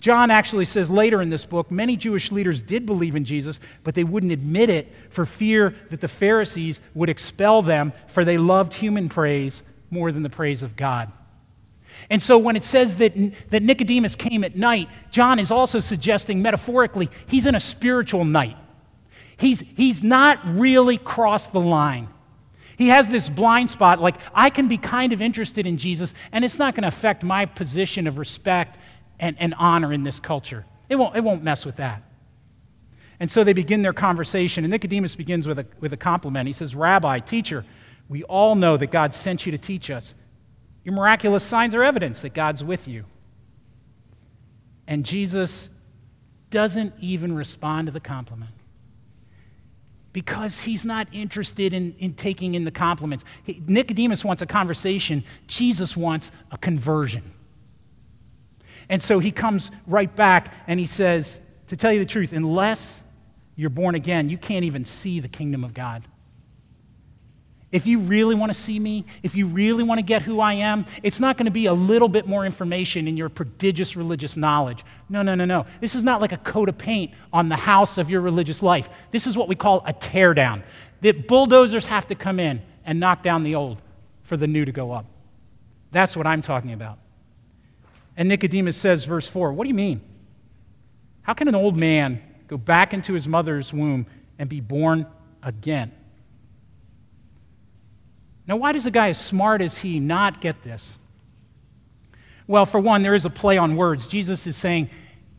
John 0.00 0.30
actually 0.30 0.64
says 0.64 0.90
later 0.90 1.20
in 1.20 1.30
this 1.30 1.44
book 1.44 1.70
many 1.70 1.96
Jewish 1.96 2.30
leaders 2.30 2.62
did 2.62 2.86
believe 2.86 3.16
in 3.16 3.24
Jesus, 3.24 3.58
but 3.82 3.94
they 3.94 4.04
wouldn't 4.04 4.32
admit 4.32 4.70
it 4.70 4.92
for 5.10 5.26
fear 5.26 5.74
that 5.90 6.00
the 6.00 6.08
Pharisees 6.08 6.80
would 6.94 7.08
expel 7.08 7.62
them, 7.62 7.92
for 8.06 8.24
they 8.24 8.38
loved 8.38 8.74
human 8.74 9.08
praise 9.08 9.62
more 9.90 10.12
than 10.12 10.22
the 10.22 10.30
praise 10.30 10.62
of 10.62 10.76
God. 10.76 11.10
And 12.10 12.22
so 12.22 12.38
when 12.38 12.54
it 12.54 12.62
says 12.62 12.96
that, 12.96 13.12
that 13.50 13.62
Nicodemus 13.62 14.14
came 14.14 14.44
at 14.44 14.56
night, 14.56 14.88
John 15.10 15.38
is 15.38 15.50
also 15.50 15.80
suggesting 15.80 16.42
metaphorically 16.42 17.10
he's 17.26 17.46
in 17.46 17.54
a 17.54 17.60
spiritual 17.60 18.24
night. 18.24 18.56
He's, 19.36 19.60
he's 19.76 20.02
not 20.02 20.40
really 20.44 20.98
crossed 20.98 21.52
the 21.52 21.60
line. 21.60 22.08
He 22.76 22.88
has 22.88 23.08
this 23.08 23.28
blind 23.28 23.70
spot, 23.70 24.00
like, 24.00 24.14
I 24.32 24.50
can 24.50 24.68
be 24.68 24.78
kind 24.78 25.12
of 25.12 25.20
interested 25.20 25.66
in 25.66 25.78
Jesus, 25.78 26.14
and 26.30 26.44
it's 26.44 26.60
not 26.60 26.76
going 26.76 26.82
to 26.82 26.88
affect 26.88 27.24
my 27.24 27.44
position 27.44 28.06
of 28.06 28.18
respect 28.18 28.78
and, 29.20 29.36
and 29.38 29.54
honor 29.58 29.92
in 29.92 30.04
this 30.04 30.20
culture. 30.20 30.64
It 30.88 30.96
won't, 30.96 31.16
it 31.16 31.22
won't 31.22 31.42
mess 31.42 31.64
with 31.64 31.76
that. 31.76 32.02
And 33.20 33.30
so 33.30 33.42
they 33.42 33.52
begin 33.52 33.82
their 33.82 33.92
conversation, 33.92 34.64
and 34.64 34.70
Nicodemus 34.70 35.16
begins 35.16 35.48
with 35.48 35.58
a, 35.58 35.66
with 35.80 35.92
a 35.92 35.96
compliment. 35.96 36.46
He 36.46 36.52
says, 36.52 36.74
Rabbi, 36.74 37.18
teacher, 37.20 37.64
we 38.08 38.22
all 38.24 38.54
know 38.54 38.76
that 38.76 38.90
God 38.90 39.12
sent 39.12 39.44
you 39.44 39.52
to 39.52 39.58
teach 39.58 39.90
us. 39.90 40.14
Your 40.84 40.94
miraculous 40.94 41.42
signs 41.42 41.74
are 41.74 41.82
evidence 41.82 42.20
that 42.22 42.32
God's 42.32 42.62
with 42.62 42.86
you. 42.86 43.04
And 44.86 45.04
Jesus 45.04 45.68
doesn't 46.50 46.94
even 47.00 47.34
respond 47.34 47.86
to 47.86 47.92
the 47.92 48.00
compliment 48.00 48.52
because 50.12 50.62
he's 50.62 50.84
not 50.84 51.06
interested 51.12 51.74
in, 51.74 51.94
in 51.98 52.14
taking 52.14 52.54
in 52.54 52.64
the 52.64 52.70
compliments. 52.70 53.24
He, 53.44 53.62
Nicodemus 53.66 54.24
wants 54.24 54.40
a 54.40 54.46
conversation, 54.46 55.24
Jesus 55.46 55.96
wants 55.96 56.30
a 56.50 56.56
conversion. 56.56 57.22
And 58.88 59.02
so 59.02 59.18
he 59.18 59.30
comes 59.30 59.70
right 59.86 60.14
back 60.14 60.52
and 60.66 60.80
he 60.80 60.86
says, 60.86 61.40
To 61.68 61.76
tell 61.76 61.92
you 61.92 61.98
the 61.98 62.06
truth, 62.06 62.32
unless 62.32 63.02
you're 63.56 63.70
born 63.70 63.94
again, 63.94 64.28
you 64.28 64.38
can't 64.38 64.64
even 64.64 64.84
see 64.84 65.20
the 65.20 65.28
kingdom 65.28 65.64
of 65.64 65.74
God. 65.74 66.04
If 67.70 67.86
you 67.86 67.98
really 67.98 68.34
want 68.34 68.50
to 68.50 68.58
see 68.58 68.78
me, 68.78 69.04
if 69.22 69.34
you 69.34 69.46
really 69.46 69.82
want 69.82 69.98
to 69.98 70.02
get 70.02 70.22
who 70.22 70.40
I 70.40 70.54
am, 70.54 70.86
it's 71.02 71.20
not 71.20 71.36
going 71.36 71.44
to 71.44 71.52
be 71.52 71.66
a 71.66 71.72
little 71.74 72.08
bit 72.08 72.26
more 72.26 72.46
information 72.46 73.06
in 73.06 73.18
your 73.18 73.28
prodigious 73.28 73.94
religious 73.94 74.38
knowledge. 74.38 74.84
No, 75.10 75.20
no, 75.20 75.34
no, 75.34 75.44
no. 75.44 75.66
This 75.80 75.94
is 75.94 76.02
not 76.02 76.22
like 76.22 76.32
a 76.32 76.38
coat 76.38 76.70
of 76.70 76.78
paint 76.78 77.12
on 77.30 77.48
the 77.48 77.56
house 77.56 77.98
of 77.98 78.08
your 78.08 78.22
religious 78.22 78.62
life. 78.62 78.88
This 79.10 79.26
is 79.26 79.36
what 79.36 79.48
we 79.48 79.54
call 79.54 79.82
a 79.86 79.92
teardown. 79.92 80.62
That 81.02 81.28
bulldozers 81.28 81.84
have 81.86 82.08
to 82.08 82.14
come 82.14 82.40
in 82.40 82.62
and 82.86 82.98
knock 82.98 83.22
down 83.22 83.42
the 83.42 83.54
old 83.54 83.82
for 84.22 84.38
the 84.38 84.46
new 84.46 84.64
to 84.64 84.72
go 84.72 84.92
up. 84.92 85.04
That's 85.90 86.16
what 86.16 86.26
I'm 86.26 86.40
talking 86.40 86.72
about. 86.72 86.98
And 88.18 88.28
Nicodemus 88.28 88.76
says, 88.76 89.04
verse 89.04 89.28
4, 89.28 89.52
What 89.52 89.64
do 89.64 89.68
you 89.68 89.74
mean? 89.74 90.02
How 91.22 91.34
can 91.34 91.46
an 91.46 91.54
old 91.54 91.76
man 91.76 92.20
go 92.48 92.58
back 92.58 92.92
into 92.92 93.12
his 93.14 93.28
mother's 93.28 93.72
womb 93.72 94.06
and 94.38 94.48
be 94.48 94.60
born 94.60 95.06
again? 95.42 95.92
Now, 98.48 98.56
why 98.56 98.72
does 98.72 98.86
a 98.86 98.90
guy 98.90 99.10
as 99.10 99.20
smart 99.20 99.62
as 99.62 99.78
he 99.78 100.00
not 100.00 100.40
get 100.40 100.62
this? 100.62 100.98
Well, 102.48 102.66
for 102.66 102.80
one, 102.80 103.02
there 103.02 103.14
is 103.14 103.24
a 103.24 103.30
play 103.30 103.56
on 103.56 103.76
words. 103.76 104.08
Jesus 104.08 104.48
is 104.48 104.56
saying, 104.56 104.90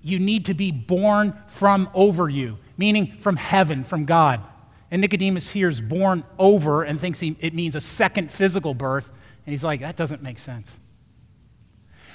You 0.02 0.18
need 0.18 0.46
to 0.46 0.54
be 0.54 0.72
born 0.72 1.38
from 1.48 1.90
over 1.94 2.30
you, 2.30 2.60
meaning 2.78 3.18
from 3.20 3.36
heaven, 3.36 3.84
from 3.84 4.06
God. 4.06 4.42
And 4.90 5.02
Nicodemus 5.02 5.50
hears 5.50 5.82
born 5.82 6.24
over 6.38 6.84
and 6.84 6.98
thinks 7.00 7.20
he, 7.20 7.36
it 7.42 7.54
means 7.54 7.76
a 7.76 7.82
second 7.82 8.32
physical 8.32 8.74
birth. 8.74 9.12
And 9.46 9.52
he's 9.52 9.66
like, 9.66 9.82
That 9.82 9.98
doesn't 9.98 10.24
make 10.24 10.40
sense. 10.40 10.80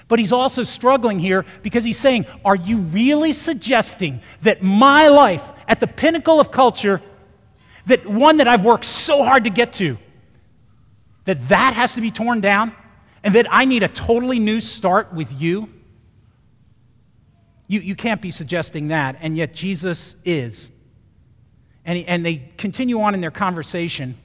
But 0.09 0.19
he's 0.19 0.33
also 0.33 0.63
struggling 0.65 1.19
here 1.19 1.45
because 1.63 1.85
he's 1.85 1.99
saying, 1.99 2.27
Are 2.45 2.57
you 2.57 2.79
really 2.79 3.33
suggesting 3.33 4.21
that 4.43 4.63
my 4.63 5.09
life 5.09 5.45
at 5.67 5.81
the 5.81 5.87
pinnacle 5.87 6.41
of 6.41 6.51
culture, 6.51 7.01
that 7.87 8.07
one 8.07 8.39
that 8.39 8.49
I've 8.49 8.65
worked 8.65 8.85
so 8.85 9.25
hard 9.25 9.45
to 9.45 9.51
get 9.51 9.73
to, 9.75 9.97
that 11.25 11.49
that 11.49 11.75
has 11.75 11.95
to 11.95 12.01
be 12.01 12.11
torn 12.11 12.41
down 12.41 12.75
and 13.23 13.35
that 13.35 13.47
I 13.51 13.65
need 13.65 13.83
a 13.83 13.89
totally 13.89 14.39
new 14.39 14.61
start 14.61 15.13
with 15.15 15.33
you? 15.33 15.71
You, 17.67 17.81
you 17.81 17.95
can't 17.95 18.21
be 18.21 18.31
suggesting 18.31 18.89
that, 18.89 19.17
and 19.21 19.37
yet 19.37 19.55
Jesus 19.55 20.17
is. 20.25 20.71
And, 21.87 22.05
and 22.07 22.25
they 22.25 22.51
continue 22.59 23.01
on 23.01 23.15
in 23.15 23.23
their 23.23 23.31
conversation. 23.31 24.19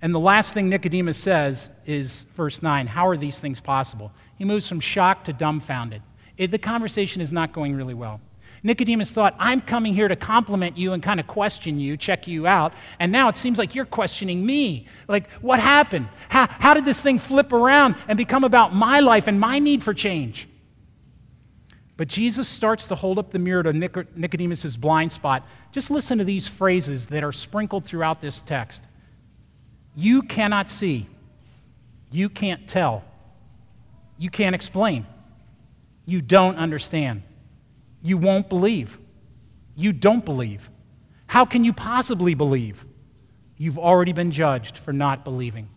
And 0.00 0.14
the 0.14 0.20
last 0.20 0.52
thing 0.52 0.68
Nicodemus 0.68 1.18
says 1.18 1.70
is 1.86 2.24
verse 2.34 2.62
9 2.62 2.86
How 2.86 3.08
are 3.08 3.16
these 3.16 3.38
things 3.38 3.60
possible? 3.60 4.12
He 4.44 4.46
moves 4.46 4.68
from 4.68 4.80
shocked 4.80 5.24
to 5.24 5.32
dumbfounded. 5.32 6.02
It, 6.36 6.50
the 6.50 6.58
conversation 6.58 7.22
is 7.22 7.32
not 7.32 7.54
going 7.54 7.74
really 7.74 7.94
well. 7.94 8.20
Nicodemus 8.62 9.10
thought, 9.10 9.34
I'm 9.38 9.62
coming 9.62 9.94
here 9.94 10.06
to 10.06 10.16
compliment 10.16 10.76
you 10.76 10.92
and 10.92 11.02
kind 11.02 11.18
of 11.18 11.26
question 11.26 11.80
you, 11.80 11.96
check 11.96 12.28
you 12.28 12.46
out. 12.46 12.74
And 13.00 13.10
now 13.10 13.30
it 13.30 13.36
seems 13.36 13.56
like 13.56 13.74
you're 13.74 13.86
questioning 13.86 14.44
me. 14.44 14.86
Like, 15.08 15.30
what 15.40 15.60
happened? 15.60 16.10
How, 16.28 16.46
how 16.46 16.74
did 16.74 16.84
this 16.84 17.00
thing 17.00 17.18
flip 17.18 17.54
around 17.54 17.94
and 18.06 18.18
become 18.18 18.44
about 18.44 18.74
my 18.74 19.00
life 19.00 19.28
and 19.28 19.40
my 19.40 19.60
need 19.60 19.82
for 19.82 19.94
change? 19.94 20.46
But 21.96 22.08
Jesus 22.08 22.46
starts 22.46 22.88
to 22.88 22.94
hold 22.94 23.18
up 23.18 23.30
the 23.30 23.38
mirror 23.38 23.62
to 23.62 23.72
Nicodemus' 23.72 24.76
blind 24.76 25.10
spot. 25.10 25.48
Just 25.72 25.90
listen 25.90 26.18
to 26.18 26.24
these 26.24 26.46
phrases 26.46 27.06
that 27.06 27.24
are 27.24 27.32
sprinkled 27.32 27.86
throughout 27.86 28.20
this 28.20 28.42
text. 28.42 28.84
You 29.96 30.20
cannot 30.20 30.68
see. 30.68 31.06
You 32.10 32.28
can't 32.28 32.68
tell. 32.68 33.04
You 34.18 34.30
can't 34.30 34.54
explain. 34.54 35.06
You 36.06 36.20
don't 36.20 36.56
understand. 36.56 37.22
You 38.02 38.18
won't 38.18 38.48
believe. 38.48 38.98
You 39.74 39.92
don't 39.92 40.24
believe. 40.24 40.70
How 41.26 41.44
can 41.44 41.64
you 41.64 41.72
possibly 41.72 42.34
believe? 42.34 42.84
You've 43.56 43.78
already 43.78 44.12
been 44.12 44.30
judged 44.30 44.76
for 44.76 44.92
not 44.92 45.24
believing. 45.24 45.68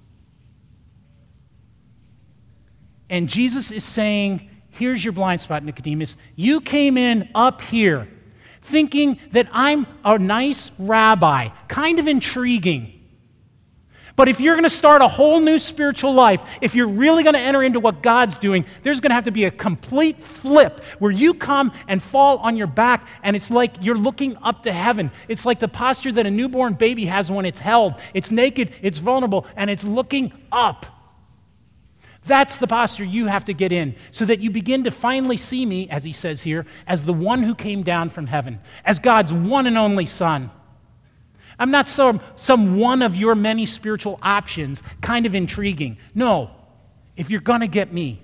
And 3.09 3.29
Jesus 3.29 3.71
is 3.71 3.83
saying, 3.83 4.49
Here's 4.69 5.03
your 5.03 5.13
blind 5.13 5.41
spot, 5.41 5.63
Nicodemus. 5.63 6.17
You 6.35 6.61
came 6.61 6.97
in 6.97 7.29
up 7.33 7.61
here 7.61 8.07
thinking 8.61 9.19
that 9.31 9.47
I'm 9.51 9.87
a 10.03 10.19
nice 10.19 10.69
rabbi, 10.77 11.49
kind 11.67 11.97
of 11.97 12.07
intriguing. 12.07 12.96
But 14.17 14.27
if 14.27 14.39
you're 14.39 14.55
going 14.55 14.63
to 14.63 14.69
start 14.69 15.03
a 15.03 15.07
whole 15.07 15.39
new 15.39 15.59
spiritual 15.59 16.11
life, 16.11 16.41
if 16.59 16.73
you're 16.73 16.87
really 16.87 17.21
going 17.21 17.35
to 17.35 17.39
enter 17.39 17.61
into 17.61 17.79
what 17.79 18.01
God's 18.01 18.35
doing, 18.39 18.65
there's 18.81 18.99
going 18.99 19.11
to 19.11 19.15
have 19.15 19.25
to 19.25 19.31
be 19.31 19.45
a 19.45 19.51
complete 19.51 20.23
flip 20.23 20.83
where 20.97 21.11
you 21.11 21.35
come 21.35 21.71
and 21.87 22.01
fall 22.01 22.39
on 22.39 22.57
your 22.57 22.65
back, 22.65 23.07
and 23.21 23.35
it's 23.35 23.51
like 23.51 23.75
you're 23.79 23.97
looking 23.97 24.35
up 24.37 24.63
to 24.63 24.73
heaven. 24.73 25.11
It's 25.27 25.45
like 25.45 25.59
the 25.59 25.67
posture 25.67 26.11
that 26.13 26.25
a 26.25 26.31
newborn 26.31 26.73
baby 26.73 27.05
has 27.05 27.29
when 27.29 27.45
it's 27.45 27.59
held. 27.59 27.93
It's 28.15 28.31
naked, 28.31 28.73
it's 28.81 28.97
vulnerable, 28.97 29.45
and 29.55 29.69
it's 29.69 29.83
looking 29.83 30.33
up. 30.51 30.87
That's 32.25 32.57
the 32.57 32.67
posture 32.67 33.03
you 33.03 33.27
have 33.27 33.45
to 33.45 33.53
get 33.53 33.71
in 33.71 33.95
so 34.09 34.25
that 34.25 34.39
you 34.39 34.49
begin 34.49 34.83
to 34.85 34.91
finally 34.91 35.37
see 35.37 35.63
me, 35.63 35.89
as 35.91 36.03
he 36.03 36.11
says 36.11 36.41
here, 36.41 36.65
as 36.87 37.03
the 37.03 37.13
one 37.13 37.43
who 37.43 37.53
came 37.53 37.83
down 37.83 38.09
from 38.09 38.25
heaven, 38.25 38.61
as 38.83 38.97
God's 38.97 39.31
one 39.31 39.67
and 39.67 39.77
only 39.77 40.07
Son. 40.07 40.49
I'm 41.59 41.71
not 41.71 41.87
some, 41.87 42.21
some 42.35 42.77
one 42.77 43.01
of 43.01 43.15
your 43.15 43.33
many 43.35 43.65
spiritual 43.65 44.19
options, 44.21 44.83
kind 45.01 45.25
of 45.25 45.33
intriguing. 45.33 45.97
No, 46.13 46.51
if 47.15 47.29
you're 47.29 47.41
going 47.41 47.61
to 47.61 47.67
get 47.67 47.91
me, 47.91 48.21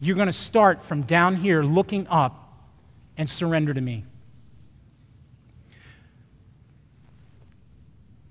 you're 0.00 0.16
going 0.16 0.26
to 0.26 0.32
start 0.32 0.84
from 0.84 1.02
down 1.02 1.34
here 1.34 1.62
looking 1.62 2.06
up 2.06 2.68
and 3.16 3.28
surrender 3.28 3.74
to 3.74 3.80
me. 3.80 4.04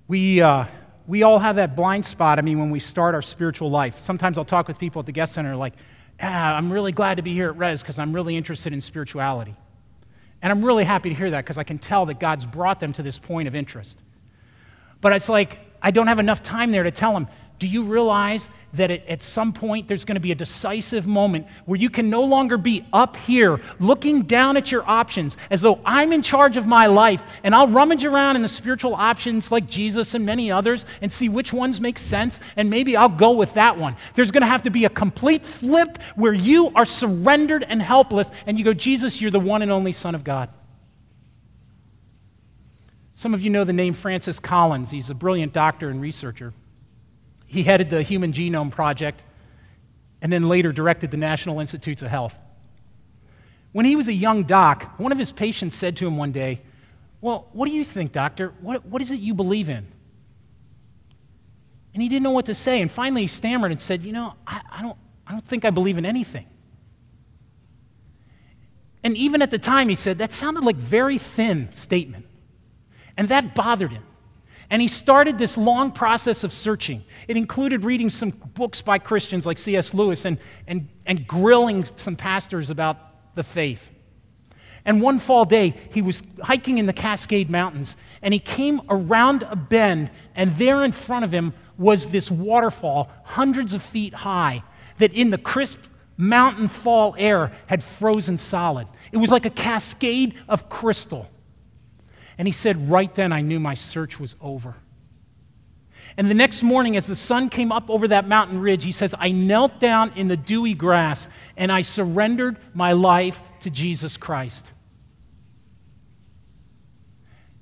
We, 0.08 0.40
uh, 0.40 0.66
we 1.06 1.24
all 1.24 1.40
have 1.40 1.58
that 1.58 1.76
blind 1.76 2.06
spot, 2.06 2.40
I 2.40 2.42
mean, 2.42 2.60
when 2.60 2.72
we 2.72 2.80
start 2.80 3.14
our 3.14 3.22
spiritual 3.22 3.70
life. 3.70 4.00
Sometimes 4.00 4.38
I'll 4.38 4.46
talk 4.46 4.70
with 4.70 4.80
people 4.80 5.02
at 5.02 5.06
the 5.06 5.12
guest 5.12 5.34
center 5.34 5.54
like, 5.58 5.74
ah, 6.22 6.56
I'm 6.56 6.72
really 6.72 6.94
glad 6.94 7.16
to 7.16 7.24
be 7.24 7.34
here 7.34 7.50
at 7.50 7.58
Res 7.58 7.82
because 7.82 8.00
I'm 8.00 8.14
really 8.14 8.38
interested 8.38 8.72
in 8.72 8.80
spirituality. 8.80 9.56
And 10.42 10.52
I'm 10.52 10.64
really 10.64 10.84
happy 10.84 11.10
to 11.10 11.16
hear 11.16 11.32
that 11.32 11.44
because 11.44 11.58
I 11.58 11.64
can 11.64 11.78
tell 11.80 12.06
that 12.08 12.20
God's 12.20 12.46
brought 12.46 12.80
them 12.80 12.94
to 12.94 13.04
this 13.04 13.18
point 13.18 13.48
of 13.48 13.56
interest. 13.56 14.00
But 15.02 15.14
it's 15.14 15.30
like, 15.30 15.60
I 15.82 15.92
don't 15.92 16.08
have 16.08 16.20
enough 16.20 16.44
time 16.44 16.72
there 16.72 16.84
to 16.84 16.92
tell 16.92 17.14
them, 17.14 17.28
do 17.60 17.68
you 17.68 17.84
realize 17.84 18.50
that 18.74 18.92
at 18.92 19.24
some 19.24 19.54
point 19.54 19.88
there's 19.88 20.06
going 20.06 20.16
to 20.16 20.22
be 20.22 20.32
a 20.32 20.36
decisive 20.36 21.08
moment 21.08 21.48
where 21.66 21.80
you 21.80 21.90
can 21.90 22.10
no 22.10 22.24
longer 22.24 22.58
be 22.58 22.86
up 22.94 23.18
here 23.18 23.60
looking 23.80 24.24
down 24.24 24.58
at 24.58 24.72
your 24.72 24.88
options 24.88 25.36
as 25.50 25.62
though 25.62 25.80
I'm 25.86 26.14
in 26.14 26.22
charge 26.22 26.58
of 26.58 26.68
my 26.68 26.86
life 26.86 27.26
and 27.44 27.56
I'll 27.56 27.68
rummage 27.68 28.06
around 28.06 28.36
in 28.36 28.42
the 28.42 28.48
spiritual 28.48 28.94
options 28.94 29.52
like 29.52 29.68
Jesus 29.68 30.14
and 30.14 30.26
many 30.26 30.52
others 30.52 30.86
and 31.02 31.12
see 31.12 31.30
which 31.30 31.52
ones 31.52 31.82
make 31.82 31.98
sense 31.98 32.40
and 32.56 32.70
maybe 32.70 32.96
I'll 32.96 33.10
go 33.10 33.32
with 33.32 33.54
that 33.56 33.78
one. 33.78 33.96
There's 34.14 34.32
going 34.32 34.42
to 34.42 34.48
have 34.48 34.64
to 34.64 34.70
be 34.70 34.86
a 34.86 34.90
complete 34.90 35.46
flip 35.46 35.98
where 36.16 36.34
you 36.34 36.72
are 36.76 36.86
surrendered 36.86 37.66
and 37.68 37.82
helpless 37.82 38.30
and 38.46 38.60
you 38.60 38.66
go, 38.66 38.74
Jesus, 38.74 39.20
you're 39.22 39.32
the 39.32 39.40
one 39.40 39.62
and 39.62 39.72
only 39.72 39.92
Son 39.92 40.14
of 40.14 40.24
God. 40.24 40.50
Some 43.16 43.34
of 43.34 43.42
you 43.42 43.50
know 43.50 43.64
the 43.64 43.74
name 43.74 43.94
Francis 43.94 44.40
Collins. 44.40 44.92
He's 44.92 45.10
a 45.10 45.16
brilliant 45.16 45.52
doctor 45.52 45.90
and 45.90 46.00
researcher. 46.00 46.54
He 47.48 47.64
headed 47.64 47.90
the 47.90 48.04
Human 48.04 48.34
Genome 48.34 48.70
Project 48.70 49.24
and 50.22 50.32
then 50.32 50.48
later 50.48 50.72
directed 50.72 51.12
the 51.12 51.18
National 51.18 51.60
Institutes 51.60 52.02
of 52.02 52.10
Health. 52.10 52.38
When 53.72 53.86
he 53.86 53.96
was 53.96 54.08
a 54.08 54.14
young 54.14 54.44
doc, 54.44 55.00
one 55.00 55.12
of 55.12 55.18
his 55.18 55.32
patients 55.32 55.76
said 55.76 55.98
to 55.98 56.08
him 56.08 56.18
one 56.18 56.32
day, 56.32 56.62
Well, 57.22 57.48
what 57.54 57.68
do 57.68 57.74
you 57.74 57.84
think, 57.84 58.12
doctor? 58.12 58.54
What, 58.62 58.86
what 58.86 59.02
is 59.02 59.12
it 59.12 59.20
you 59.20 59.34
believe 59.34 59.70
in? 59.70 59.88
And 61.94 62.04
he 62.04 62.10
didn't 62.10 62.24
know 62.24 62.32
what 62.32 62.46
to 62.48 62.56
say. 62.56 62.82
And 62.82 62.92
finally, 62.92 63.22
he 63.22 63.28
stammered 63.28 63.72
and 63.72 63.82
said, 63.82 64.04
You 64.04 64.14
know, 64.14 64.34
I, 64.46 64.62
I 64.72 64.82
don't, 64.82 64.98
I 65.26 65.32
don't 65.32 65.46
think 65.46 65.66
I 65.66 65.70
believe 65.70 65.98
in 65.98 66.06
anything. 66.06 66.48
And 69.04 69.16
even 69.16 69.42
at 69.42 69.52
the 69.52 69.60
time, 69.60 69.90
he 69.90 69.96
said, 69.96 70.18
That 70.18 70.34
sounded 70.34 70.64
like 70.64 70.76
very 70.76 71.18
thin 71.18 71.72
statement. 71.72 72.26
And 73.16 73.30
that 73.30 73.56
bothered 73.56 73.92
him. 73.92 74.04
And 74.70 74.82
he 74.82 74.88
started 74.88 75.38
this 75.38 75.58
long 75.58 75.92
process 75.92 76.44
of 76.44 76.52
searching. 76.52 77.04
It 77.28 77.38
included 77.38 77.86
reading 77.86 78.10
some 78.10 78.32
books 78.32 78.82
by 78.82 79.00
Christians 79.00 79.46
like 79.46 79.60
C.S. 79.60 79.94
Lewis 79.94 80.26
and, 80.26 80.38
and, 80.68 80.90
and 81.06 81.26
grilling 81.26 81.86
some 81.96 82.18
pastors 82.18 82.70
about 82.70 83.36
the 83.36 83.44
faith. 83.44 83.90
And 84.84 85.02
one 85.02 85.20
fall 85.20 85.46
day, 85.46 85.74
he 85.94 86.02
was 86.02 86.24
hiking 86.42 86.78
in 86.78 86.86
the 86.86 86.94
Cascade 86.94 87.50
Mountains, 87.50 87.96
and 88.22 88.34
he 88.34 88.40
came 88.40 88.82
around 88.90 89.44
a 89.44 89.56
bend, 89.56 90.12
and 90.34 90.56
there 90.56 90.84
in 90.84 90.94
front 90.94 91.26
of 91.26 91.32
him 91.32 91.54
was 91.78 92.08
this 92.08 92.32
waterfall, 92.32 93.12
hundreds 93.24 93.74
of 93.74 93.84
feet 93.84 94.14
high, 94.14 94.64
that 94.98 95.14
in 95.14 95.30
the 95.30 95.38
crisp 95.38 95.80
mountain 96.16 96.68
fall 96.68 97.16
air 97.18 97.52
had 97.68 97.84
frozen 97.84 98.38
solid. 98.38 98.88
It 99.12 99.18
was 99.18 99.30
like 99.30 99.46
a 99.46 99.50
cascade 99.50 100.36
of 100.48 100.70
crystal. 100.70 101.30
And 102.38 102.48
he 102.48 102.52
said, 102.52 102.90
Right 102.90 103.14
then, 103.14 103.32
I 103.32 103.42
knew 103.42 103.60
my 103.60 103.74
search 103.74 104.20
was 104.20 104.36
over. 104.42 104.76
And 106.16 106.30
the 106.30 106.36
next 106.36 106.64
morning, 106.64 106.98
as 106.98 107.06
the 107.06 107.16
sun 107.16 107.50
came 107.50 107.72
up 107.72 107.90
over 107.90 108.08
that 108.08 108.28
mountain 108.28 108.60
ridge, 108.60 108.84
he 108.84 108.92
says, 108.92 109.14
I 109.20 109.32
knelt 109.32 109.80
down 109.80 110.14
in 110.16 110.28
the 110.28 110.38
dewy 110.38 110.74
grass 110.74 111.28
and 111.56 111.72
I 111.72 111.82
surrendered 111.82 112.58
my 112.74 112.94
life 112.94 113.42
to 113.62 113.70
Jesus 113.70 114.18
Christ. 114.18 114.66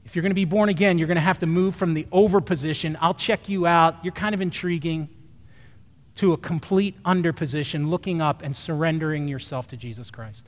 If 0.05 0.15
you're 0.15 0.21
going 0.21 0.31
to 0.31 0.35
be 0.35 0.45
born 0.45 0.69
again, 0.69 0.97
you're 0.97 1.07
going 1.07 1.15
to 1.15 1.21
have 1.21 1.39
to 1.39 1.47
move 1.47 1.75
from 1.75 1.95
the 1.95 2.07
over 2.11 2.39
position, 2.39 2.97
I'll 3.01 3.15
check 3.15 3.49
you 3.49 3.65
out, 3.65 4.03
you're 4.03 4.13
kind 4.13 4.35
of 4.35 4.41
intriguing, 4.41 5.09
to 6.15 6.31
a 6.31 6.37
complete 6.37 6.95
under 7.03 7.33
position, 7.33 7.89
looking 7.89 8.21
up 8.21 8.41
and 8.41 8.55
surrendering 8.55 9.27
yourself 9.27 9.67
to 9.69 9.77
Jesus 9.77 10.09
Christ. 10.09 10.47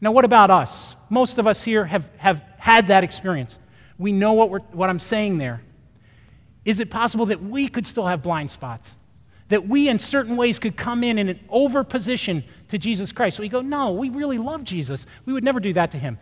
Now, 0.00 0.12
what 0.12 0.24
about 0.24 0.50
us? 0.50 0.96
Most 1.10 1.38
of 1.38 1.46
us 1.46 1.64
here 1.64 1.84
have, 1.84 2.10
have 2.18 2.44
had 2.58 2.88
that 2.88 3.04
experience. 3.04 3.58
We 3.98 4.12
know 4.12 4.34
what, 4.34 4.50
we're, 4.50 4.60
what 4.60 4.88
I'm 4.88 5.00
saying 5.00 5.38
there. 5.38 5.62
Is 6.64 6.80
it 6.80 6.90
possible 6.90 7.26
that 7.26 7.42
we 7.42 7.68
could 7.68 7.86
still 7.86 8.06
have 8.06 8.22
blind 8.22 8.50
spots? 8.50 8.94
That 9.48 9.66
we, 9.66 9.88
in 9.88 9.98
certain 9.98 10.36
ways, 10.36 10.58
could 10.58 10.76
come 10.76 11.02
in 11.02 11.18
in 11.18 11.28
an 11.30 11.40
over 11.48 11.82
position 11.82 12.44
to 12.68 12.78
Jesus 12.78 13.10
Christ? 13.10 13.38
We 13.38 13.48
go, 13.48 13.60
no, 13.60 13.92
we 13.92 14.10
really 14.10 14.38
love 14.38 14.62
Jesus. 14.62 15.06
We 15.24 15.32
would 15.32 15.42
never 15.42 15.58
do 15.58 15.72
that 15.72 15.90
to 15.92 15.98
him. 15.98 16.18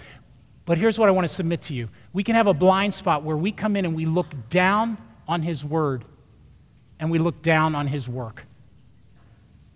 But 0.64 0.78
here's 0.78 0.98
what 0.98 1.08
I 1.08 1.12
want 1.12 1.28
to 1.28 1.34
submit 1.34 1.62
to 1.62 1.74
you 1.74 1.88
we 2.12 2.24
can 2.24 2.34
have 2.34 2.46
a 2.46 2.54
blind 2.54 2.94
spot 2.94 3.22
where 3.24 3.36
we 3.36 3.52
come 3.52 3.76
in 3.76 3.84
and 3.84 3.94
we 3.94 4.06
look 4.06 4.48
down 4.48 4.98
on 5.28 5.42
his 5.42 5.64
word 5.64 6.04
and 6.98 7.10
we 7.10 7.18
look 7.18 7.42
down 7.42 7.74
on 7.74 7.86
his 7.86 8.08
work. 8.08 8.44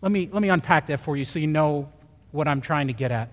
Let 0.00 0.10
me, 0.10 0.28
let 0.32 0.40
me 0.40 0.48
unpack 0.48 0.86
that 0.86 1.00
for 1.00 1.16
you 1.16 1.24
so 1.24 1.38
you 1.38 1.46
know 1.46 1.88
what 2.32 2.48
I'm 2.48 2.60
trying 2.60 2.86
to 2.86 2.92
get 2.92 3.10
at. 3.10 3.28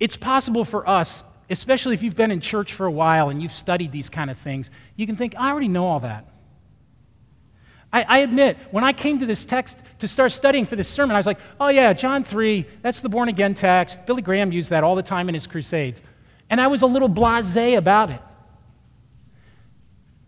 It's 0.00 0.16
possible 0.16 0.64
for 0.64 0.88
us, 0.88 1.24
especially 1.50 1.94
if 1.94 2.02
you've 2.02 2.16
been 2.16 2.30
in 2.30 2.40
church 2.40 2.72
for 2.72 2.86
a 2.86 2.90
while 2.90 3.28
and 3.28 3.42
you've 3.42 3.52
studied 3.52 3.92
these 3.92 4.08
kind 4.08 4.30
of 4.30 4.38
things, 4.38 4.70
you 4.96 5.06
can 5.06 5.16
think, 5.16 5.34
I 5.36 5.50
already 5.50 5.68
know 5.68 5.86
all 5.86 6.00
that. 6.00 6.26
I, 7.92 8.02
I, 8.02 8.18
admit, 8.18 8.58
when 8.70 8.84
I 8.84 8.92
came 8.92 9.18
to 9.18 9.26
this 9.26 9.44
text 9.44 9.78
to 10.00 10.08
start 10.08 10.32
studying 10.32 10.66
for 10.66 10.76
this 10.76 10.88
sermon, 10.88 11.16
I 11.16 11.18
was 11.18 11.26
like, 11.26 11.38
oh, 11.58 11.68
yeah, 11.68 11.94
John 11.94 12.22
3, 12.22 12.66
that's 12.82 13.00
the 13.00 13.08
born 13.08 13.28
again 13.28 13.54
text. 13.54 14.04
Billy 14.04 14.20
Graham 14.20 14.52
used 14.52 14.70
that 14.70 14.84
all 14.84 14.94
the 14.94 15.02
time 15.02 15.28
in 15.28 15.34
his 15.34 15.46
crusades. 15.46 16.02
And 16.50 16.60
I 16.60 16.66
was 16.66 16.82
a 16.82 16.86
little 16.86 17.08
blase 17.08 17.56
about 17.56 18.10
it. 18.10 18.20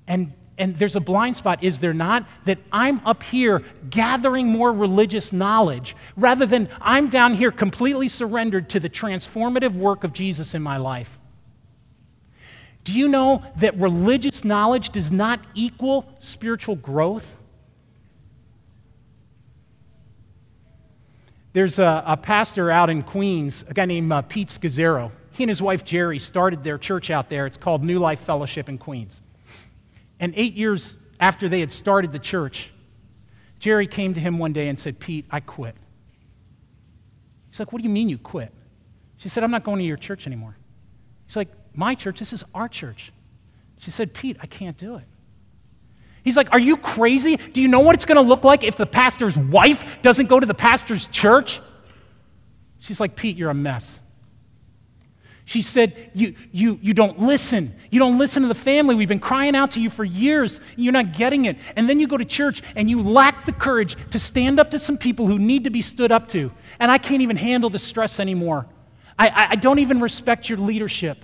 And 0.07 0.33
and 0.61 0.76
there's 0.76 0.95
a 0.95 1.00
blind 1.00 1.37
spot, 1.37 1.64
is 1.64 1.79
there 1.79 1.95
not? 1.95 2.29
That 2.45 2.59
I'm 2.71 3.00
up 3.07 3.23
here 3.23 3.64
gathering 3.88 4.47
more 4.47 4.71
religious 4.73 5.33
knowledge 5.33 5.97
rather 6.17 6.45
than 6.45 6.69
I'm 6.83 7.09
down 7.09 7.35
here 7.35 7.50
completely 7.50 8.09
surrendered 8.09 8.69
to 8.71 8.79
the 8.79 8.90
transformative 8.90 9.73
work 9.73 10.05
of 10.05 10.12
Jesus 10.12 10.55
in 10.55 10.62
my 10.62 10.76
life. 10.76 11.19
Do 12.85 12.93
you 12.93 13.09
know 13.09 13.43
that 13.57 13.79
religious 13.81 14.45
knowledge 14.45 14.90
does 14.90 15.11
not 15.11 15.40
equal 15.55 16.07
spiritual 16.21 16.76
growth? 16.76 17.38
There's 21.55 21.79
a, 21.79 22.05
a 22.07 22.17
pastor 22.19 22.71
out 22.71 22.90
in 22.90 23.02
Queens, 23.02 23.64
a 23.67 23.75
guy 23.75 23.87
named 23.87 24.12
uh, 24.12 24.23
Pete 24.23 24.49
Scazzero. 24.49 25.11
He 25.33 25.45
and 25.45 25.49
his 25.49 25.62
wife 25.62 25.87
Geri 25.87 26.19
started 26.19 26.62
their 26.62 26.76
church 26.76 27.11
out 27.11 27.31
there. 27.31 27.47
It's 27.47 27.57
called 27.57 27.83
New 27.83 27.99
Life 27.99 28.21
Fellowship 28.21 28.69
in 28.69 28.76
Queens. 28.76 29.23
And 30.21 30.35
eight 30.37 30.55
years 30.55 30.99
after 31.19 31.49
they 31.49 31.61
had 31.61 31.73
started 31.73 32.12
the 32.12 32.19
church, 32.19 32.71
Geri 33.59 33.87
came 33.87 34.15
to 34.15 34.21
him 34.21 34.39
one 34.39 34.53
day 34.53 34.69
and 34.69 34.79
said, 34.79 35.00
Pete, 35.00 35.27
I 35.31 35.41
quit. 35.41 35.75
He's 37.49 37.59
like, 37.59 37.73
What 37.73 37.83
do 37.83 37.89
you 37.89 37.93
mean 37.93 38.09
you 38.09 38.19
quit? 38.19 38.53
She 39.17 39.29
said, 39.29 39.43
I'm 39.43 39.50
not 39.50 39.65
going 39.65 39.79
to 39.79 39.85
your 39.85 39.97
church 39.97 40.27
anymore. 40.27 40.57
He's 41.27 41.37
like, 41.37 41.49
My 41.75 41.95
church? 41.95 42.19
This 42.19 42.33
is 42.33 42.45
our 42.55 42.69
church. 42.69 43.12
She 43.79 43.91
said, 43.91 44.15
Pete, 44.15 44.37
I 44.41 44.47
can't 44.47 44.77
do 44.77 44.97
it. 44.97 45.05
He's 46.23 46.37
like, 46.37 46.53
Are 46.53 46.59
you 46.59 46.77
crazy? 46.77 47.37
Do 47.37 47.62
you 47.62 47.69
know 47.69 47.81
what 47.81 47.95
it's 47.95 48.05
going 48.05 48.17
to 48.17 48.29
look 48.29 48.45
like 48.45 48.62
if 48.62 48.77
the 48.77 48.87
pastor's 48.87 49.37
wife 49.37 50.03
doesn't 50.03 50.27
go 50.27 50.39
to 50.39 50.47
the 50.47 50.55
pastor's 50.55 51.07
church? 51.07 51.61
She's 52.79 53.00
like, 53.00 53.15
Pete, 53.15 53.37
you're 53.37 53.50
a 53.50 53.55
mess. 53.55 53.99
She 55.50 55.62
said, 55.62 56.12
you, 56.14 56.37
you, 56.52 56.78
you 56.80 56.95
don't 56.95 57.19
listen. 57.19 57.75
You 57.90 57.99
don't 57.99 58.19
listen 58.19 58.42
to 58.42 58.49
the 58.49 58.54
family. 58.54 58.95
We've 58.95 59.09
been 59.09 59.19
crying 59.19 59.57
out 59.57 59.73
to 59.73 59.80
you 59.80 59.90
for 59.90 60.04
years. 60.04 60.61
You're 60.76 60.92
not 60.92 61.12
getting 61.12 61.47
it. 61.47 61.57
And 61.75 61.88
then 61.88 61.99
you 61.99 62.07
go 62.07 62.16
to 62.16 62.25
church 62.25 62.62
and 62.76 62.88
you 62.88 63.02
lack 63.02 63.47
the 63.47 63.52
courage 63.52 63.97
to 64.12 64.21
stand 64.21 64.61
up 64.61 64.71
to 64.71 64.78
some 64.78 64.97
people 64.97 65.26
who 65.26 65.40
need 65.40 65.64
to 65.64 65.71
be 65.71 65.83
stood 65.83 66.12
up 66.12 66.28
to. 66.28 66.52
And 66.78 66.88
I 66.88 66.99
can't 66.99 67.23
even 67.23 67.35
handle 67.35 67.69
the 67.69 67.80
stress 67.80 68.21
anymore. 68.21 68.66
I, 69.19 69.28
I, 69.28 69.47
I 69.50 69.57
don't 69.57 69.80
even 69.80 70.00
respect 70.00 70.49
your 70.49 70.59
leadership. 70.59 71.19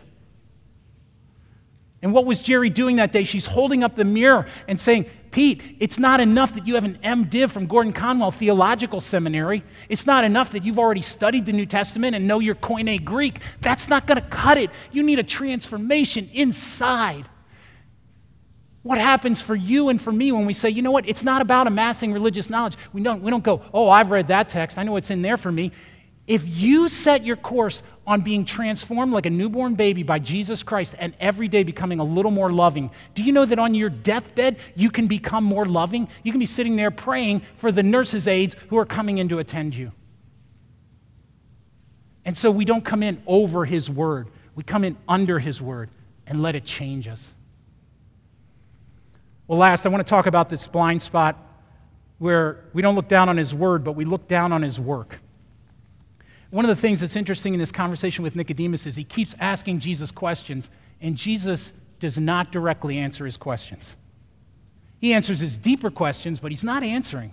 And 2.03 2.13
what 2.13 2.27
was 2.27 2.41
Geri 2.41 2.69
doing 2.69 2.97
that 2.97 3.13
day? 3.13 3.23
She's 3.23 3.47
holding 3.47 3.85
up 3.85 3.95
the 3.95 4.05
mirror 4.05 4.49
and 4.67 4.81
saying, 4.81 5.07
Pete, 5.37 5.61
it's 5.81 5.99
not 5.99 6.19
enough 6.19 6.55
that 6.55 6.67
you 6.67 6.77
have 6.77 6.85
an 6.85 6.99
MDiv 7.05 7.51
from 7.51 7.67
Gordon 7.67 7.93
Conwell 7.93 8.31
Theological 8.31 9.03
Seminary. 9.03 9.63
It's 9.91 10.07
not 10.07 10.25
enough 10.25 10.53
that 10.53 10.65
you've 10.65 10.79
already 10.79 11.03
studied 11.03 11.45
the 11.45 11.53
New 11.53 11.67
Testament 11.67 12.17
and 12.17 12.27
know 12.27 12.39
your 12.39 12.55
Koine 12.55 13.05
Greek. 13.05 13.41
That's 13.61 13.87
not 13.87 14.07
going 14.07 14.19
to 14.19 14.27
cut 14.27 14.57
it. 14.57 14.71
You 14.93 15.03
need 15.03 15.19
a 15.19 15.23
transformation 15.23 16.31
inside. 16.33 17.29
What 18.83 18.97
happens 18.97 19.43
for 19.43 19.55
you 19.55 19.91
and 19.91 20.01
for 20.01 20.11
me 20.11 20.33
when 20.33 20.47
we 20.47 20.55
say, 20.55 20.71
you 20.71 20.81
know 20.81 20.91
what, 20.91 21.07
it's 21.07 21.23
not 21.23 21.43
about 21.43 21.67
amassing 21.67 22.15
religious 22.15 22.49
knowledge. 22.49 22.79
We 22.95 23.03
don't, 23.03 23.21
we 23.21 23.31
don't 23.31 23.45
go, 23.45 23.61
oh, 23.75 23.91
I've 23.91 24.11
read 24.11 24.29
that 24.29 24.49
text. 24.49 24.79
I 24.79 24.85
know 24.85 24.93
what's 24.93 25.11
in 25.11 25.21
there 25.21 25.37
for 25.37 25.53
me. 25.53 25.71
If 26.27 26.47
you 26.47 26.89
set 26.89 27.25
your 27.25 27.37
course 27.37 27.83
on 28.05 28.23
being 28.23 28.45
transformed 28.45 29.13
like 29.13 29.27
a 29.27 29.31
newborn 29.31 29.75
baby 29.75 30.03
by 30.03 30.19
Jesus 30.19 30.63
Christ 30.63 30.95
and 30.99 31.15
every 31.21 31.47
day 31.47 31.63
becoming 31.63 32.01
a 32.01 32.05
little 32.05 32.33
more 32.33 32.53
loving, 32.53 32.91
do 33.15 33.23
you 33.23 33.33
know 33.33 33.45
that 33.45 33.59
on 33.61 33.75
your 33.75 33.91
deathbed 33.91 34.57
you 34.75 34.91
can 34.91 35.07
become 35.07 35.45
more 35.45 35.67
loving? 35.67 36.09
You 36.25 36.33
can 36.33 36.41
be 36.41 36.47
sitting 36.47 36.75
there 36.75 36.91
praying 36.91 37.43
for 37.57 37.71
the 37.71 37.83
nurses' 37.83 38.27
aides 38.27 38.57
who 38.69 38.79
are 38.79 38.85
coming 38.85 39.19
in 39.19 39.29
to 39.29 39.39
attend 39.39 39.77
you. 39.77 39.93
And 42.25 42.37
so 42.37 42.51
we 42.51 42.65
don't 42.65 42.85
come 42.85 43.05
in 43.05 43.23
over 43.27 43.65
His 43.65 43.89
word, 43.89 44.29
we 44.57 44.65
come 44.65 44.83
in 44.83 44.97
under 45.09 45.39
His 45.39 45.63
word 45.63 45.91
and 46.27 46.43
let 46.43 46.57
it 46.57 46.65
change 46.65 47.07
us. 47.07 47.35
Well, 49.47 49.61
last, 49.61 49.87
I 49.87 49.91
want 49.91 50.05
to 50.05 50.11
talk 50.11 50.27
about 50.27 50.49
this 50.49 50.67
blind 50.67 51.03
spot 51.03 51.39
where 52.19 52.65
we 52.73 52.83
don't 52.83 52.97
look 52.97 53.07
down 53.07 53.29
on 53.29 53.37
His 53.37 53.55
word, 53.55 53.85
but 53.85 53.93
we 53.93 54.05
look 54.05 54.27
down 54.27 54.53
on 54.53 54.63
His 54.63 54.81
work. 54.81 55.21
One 56.51 56.65
of 56.65 56.69
the 56.69 56.81
things 56.81 57.01
that's 57.01 57.17
interesting 57.17 57.55
in 57.55 57.61
this 57.61 57.73
conversation 57.73 58.23
with 58.23 58.37
Nicodemus 58.37 58.87
is 58.87 58.97
he 58.97 59.05
keeps 59.05 59.35
asking 59.41 59.81
Jesus 59.81 60.11
questions, 60.11 60.71
and 61.01 61.17
Jesus 61.17 61.73
does 61.99 62.19
not 62.19 62.53
directly 62.53 62.99
answer 62.99 63.27
his 63.27 63.37
questions. 63.37 63.95
He 65.01 65.13
answers 65.13 65.41
his 65.41 65.57
deeper 65.57 65.91
questions, 65.91 66.39
but 66.39 66.53
he's 66.53 66.65
not 66.65 66.83
answering 66.83 67.33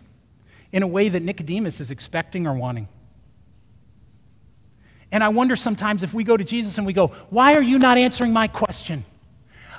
in 0.71 0.83
a 0.83 0.87
way 0.87 1.09
that 1.09 1.21
Nicodemus 1.21 1.79
is 1.79 1.91
expecting 1.91 2.47
or 2.47 2.55
wanting. 2.55 2.87
And 5.11 5.23
I 5.23 5.29
wonder 5.29 5.55
sometimes 5.55 6.01
if 6.01 6.13
we 6.13 6.23
go 6.23 6.35
to 6.35 6.43
Jesus 6.43 6.77
and 6.79 6.87
we 6.87 6.93
go, 6.93 7.07
Why 7.29 7.53
are 7.53 7.61
you 7.61 7.77
not 7.77 7.97
answering 7.97 8.33
my 8.33 8.47
question? 8.47 9.05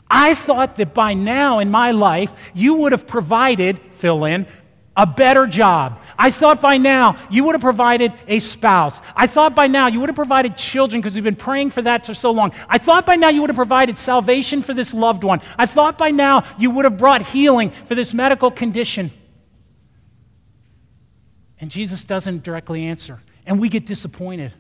I 0.09 0.35
thought 0.35 0.77
that 0.77 0.95
by 0.95 1.15
now 1.15 1.59
in 1.59 1.71
my 1.71 1.91
life 1.91 2.33
you 2.55 2.75
would 2.77 2.93
have 2.93 3.07
provided, 3.07 3.81
fill 3.95 4.25
in, 4.25 4.47
a 4.97 5.07
better 5.07 5.47
job. 5.47 6.01
I 6.17 6.31
thought 6.31 6.61
by 6.61 6.77
now 6.77 7.19
you 7.29 7.45
would 7.45 7.55
have 7.55 7.63
provided 7.63 8.13
a 8.29 8.39
spouse. 8.39 9.01
I 9.17 9.27
thought 9.27 9.55
by 9.55 9.67
now 9.67 9.89
you 9.89 10.01
would 10.01 10.09
have 10.09 10.17
provided 10.17 10.57
children 10.57 11.01
because 11.01 11.15
we've 11.15 11.25
been 11.25 11.35
praying 11.35 11.71
for 11.71 11.83
that 11.83 12.07
for 12.07 12.15
so 12.15 12.31
long. 12.31 12.53
I 12.69 12.79
thought 12.79 13.05
by 13.05 13.17
now 13.17 13.29
you 13.29 13.41
would 13.41 13.51
have 13.51 13.57
provided 13.57 13.99
salvation 13.99 14.63
for 14.63 14.73
this 14.73 14.95
loved 14.95 15.25
one. 15.25 15.41
I 15.59 15.67
thought 15.67 15.99
by 15.99 16.11
now 16.11 16.45
you 16.59 16.71
would 16.71 16.85
have 16.85 16.97
brought 16.97 17.23
healing 17.23 17.71
for 17.71 17.95
this 17.95 18.15
medical 18.15 18.51
condition. 18.51 19.11
And 21.59 21.71
Jesus 21.71 22.05
doesn't 22.05 22.45
directly 22.45 22.85
answer. 22.85 23.21
And 23.47 23.61
we 23.61 23.69
get 23.69 23.87
disappointed. 23.87 24.53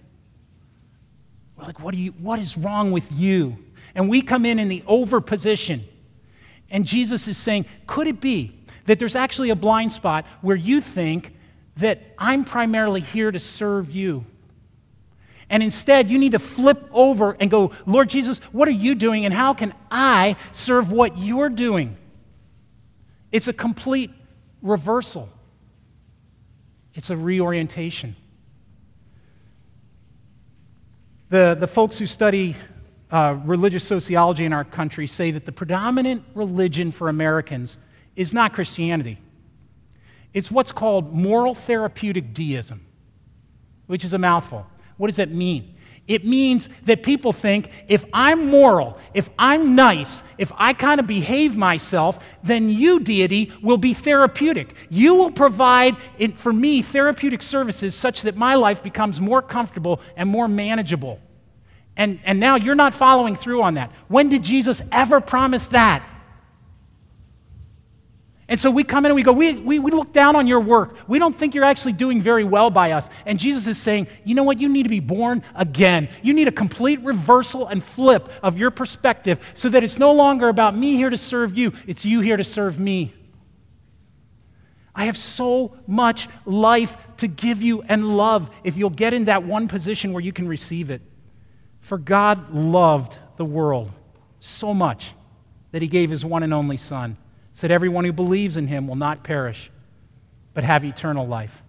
We're 1.57 1.65
like, 1.65 1.81
what, 1.81 1.95
you, 1.95 2.11
what 2.13 2.39
is 2.39 2.57
wrong 2.57 2.91
with 2.93 3.11
you? 3.13 3.57
And 3.95 4.09
we 4.09 4.23
come 4.23 4.45
in 4.45 4.59
in 4.59 4.69
the 4.69 4.83
over 4.87 5.21
position. 5.21 5.85
And 6.71 6.85
Jesus 6.85 7.29
is 7.29 7.37
saying, 7.37 7.67
could 7.87 8.09
it 8.09 8.21
be 8.21 8.59
that 8.85 8.99
there's 8.99 9.17
actually 9.17 9.51
a 9.51 9.57
blind 9.57 9.93
spot 9.93 10.27
where 10.41 10.57
you 10.57 10.81
think 10.81 11.35
that 11.77 12.01
I'm 12.19 12.45
primarily 12.45 13.01
here 13.01 13.31
to 13.31 13.39
serve 13.39 13.91
you. 13.91 14.25
And 15.51 15.63
instead, 15.63 16.11
you 16.11 16.19
need 16.19 16.33
to 16.33 16.39
flip 16.39 16.89
over 16.93 17.37
and 17.39 17.51
go, 17.51 17.73
Lord 17.87 18.09
Jesus, 18.09 18.39
what 18.53 18.67
are 18.69 18.73
you 18.73 18.95
doing, 18.95 19.25
and 19.25 19.35
how 19.35 19.55
can 19.55 19.75
I 19.91 20.37
serve 20.53 20.91
what 20.91 21.19
you're 21.19 21.51
doing? 21.51 21.97
It's 23.31 23.49
a 23.49 23.53
complete 23.53 24.11
reversal, 24.63 25.29
it's 26.95 27.11
a 27.11 27.17
reorientation. 27.17 28.17
The, 31.31 31.57
the 31.59 31.67
folks 31.67 31.99
who 31.99 32.07
study 32.07 32.55
uh, 33.11 33.39
religious 33.45 33.83
sociology 33.83 34.45
in 34.45 34.53
our 34.53 34.63
country 34.63 35.07
say 35.07 35.31
that 35.33 35.47
the 35.47 35.53
predominant 35.53 36.25
religion 36.35 36.93
for 36.93 37.09
Americans 37.09 37.77
is 38.17 38.33
not 38.33 38.53
Christianity. 38.53 39.19
It's 40.33 40.51
what's 40.51 40.73
called 40.73 41.15
moral 41.15 41.55
therapeutic 41.55 42.35
deism, 42.35 42.85
which 43.87 44.05
is 44.05 44.13
a 44.13 44.19
mouthful. 44.19 44.67
What 44.97 45.07
does 45.09 45.17
that 45.17 45.31
mean? 45.31 45.75
It 46.07 46.27
means 46.27 46.69
that 46.85 47.03
people 47.03 47.33
think 47.33 47.71
if 47.89 48.05
I'm 48.13 48.51
moral, 48.51 48.99
if 49.15 49.31
I'm 49.39 49.75
nice, 49.75 50.23
if 50.37 50.53
I 50.57 50.75
kind 50.75 51.01
of 51.01 51.07
behave 51.07 51.57
myself, 51.57 52.23
then 52.43 52.69
you, 52.69 53.01
deity, 53.01 53.51
will 53.63 53.79
be 53.79 53.95
therapeutic. 53.95 54.75
You 54.91 55.15
will 55.15 55.31
provide 55.31 55.97
for 56.35 56.53
me 56.53 56.83
therapeutic 56.83 57.41
services 57.41 57.95
such 57.95 58.23
that 58.23 58.37
my 58.37 58.55
life 58.55 58.83
becomes 58.83 59.19
more 59.19 59.41
comfortable 59.41 60.01
and 60.15 60.29
more 60.29 60.47
manageable. 60.47 61.21
And, 61.97 62.21
and 62.25 62.39
now 62.39 62.57
you're 62.57 62.75
not 62.75 62.93
following 62.93 63.35
through 63.35 63.63
on 63.63 63.75
that. 63.75 63.91
When 64.09 64.29
did 64.29 64.43
Jesus 64.43 64.83
ever 64.93 65.23
promise 65.23 65.69
that? 65.69 66.07
And 68.47 68.61
so 68.61 68.71
we 68.71 68.85
come 68.85 69.07
in 69.07 69.11
and 69.11 69.17
we 69.17 69.23
go, 69.23 69.33
we, 69.33 69.55
we, 69.55 69.79
we 69.79 69.91
look 69.91 70.13
down 70.13 70.37
on 70.37 70.47
your 70.47 70.61
work. 70.61 70.97
We 71.09 71.19
don't 71.19 71.35
think 71.35 71.55
you're 71.55 71.65
actually 71.65 71.95
doing 71.95 72.21
very 72.21 72.45
well 72.45 72.69
by 72.69 72.93
us. 72.93 73.09
And 73.25 73.39
Jesus 73.39 73.67
is 73.67 73.79
saying, 73.79 74.07
you 74.23 74.35
know 74.35 74.43
what? 74.43 74.61
You 74.61 74.69
need 74.69 74.83
to 74.83 74.91
be 74.91 75.01
born 75.01 75.43
again. 75.55 76.11
You 76.23 76.35
need 76.35 76.47
a 76.47 76.53
complete 76.53 77.01
reversal 77.01 77.67
and 77.67 77.83
flip 77.83 78.29
of 78.43 78.59
your 78.59 78.71
perspective 78.71 79.41
so 79.55 79.71
that 79.71 79.83
it's 79.83 79.99
no 79.99 80.13
longer 80.13 80.49
about 80.49 80.77
me 80.77 80.97
here 80.97 81.09
to 81.09 81.17
serve 81.17 81.57
you, 81.57 81.73
it's 81.87 82.05
you 82.05 82.21
here 82.21 82.37
to 82.37 82.45
serve 82.45 82.79
me. 82.79 83.15
I 84.95 85.07
have 85.07 85.17
so 85.17 85.77
much 85.87 86.29
life 86.45 86.97
to 87.17 87.27
give 87.27 87.63
you 87.63 87.83
and 87.83 88.17
love 88.17 88.51
if 88.63 88.77
you'll 88.77 88.91
get 88.91 89.15
in 89.15 89.25
that 89.25 89.43
one 89.43 89.69
position 89.69 90.13
where 90.13 90.23
you 90.23 90.33
can 90.33 90.47
receive 90.47 90.91
it. 90.91 91.01
For 91.81 91.99
God 91.99 92.55
loved 92.55 93.17
the 93.37 93.45
world 93.45 93.91
so 94.39 94.75
much 94.75 95.13
that 95.73 95.83
he 95.83 95.89
gave 95.89 96.11
his 96.11 96.25
one 96.25 96.43
and 96.43 96.55
only 96.55 96.77
Son 96.77 97.17
said, 97.55 97.71
Everyone 97.71 98.05
who 98.05 98.13
believes 98.13 98.59
in 98.59 98.67
him 98.67 98.87
will 98.87 98.97
not 98.97 99.25
perish, 99.25 99.71
but 100.53 100.65
have 100.65 100.85
eternal 100.85 101.27
life. 101.27 101.63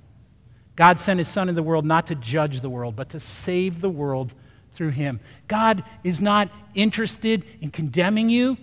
God 0.75 0.99
sent 0.99 1.19
his 1.19 1.29
Son 1.29 1.47
in 1.47 1.55
the 1.55 1.63
world 1.63 1.85
not 1.85 2.07
to 2.07 2.15
judge 2.15 2.59
the 2.59 2.69
world, 2.69 2.97
but 2.97 3.09
to 3.11 3.19
save 3.19 3.79
the 3.79 3.89
world 3.89 4.33
through 4.71 4.89
him. 4.89 5.21
God 5.47 5.85
is 6.03 6.19
not 6.19 6.49
interested 6.73 7.45
in 7.61 7.69
condemning 7.69 8.29
you. 8.29 8.57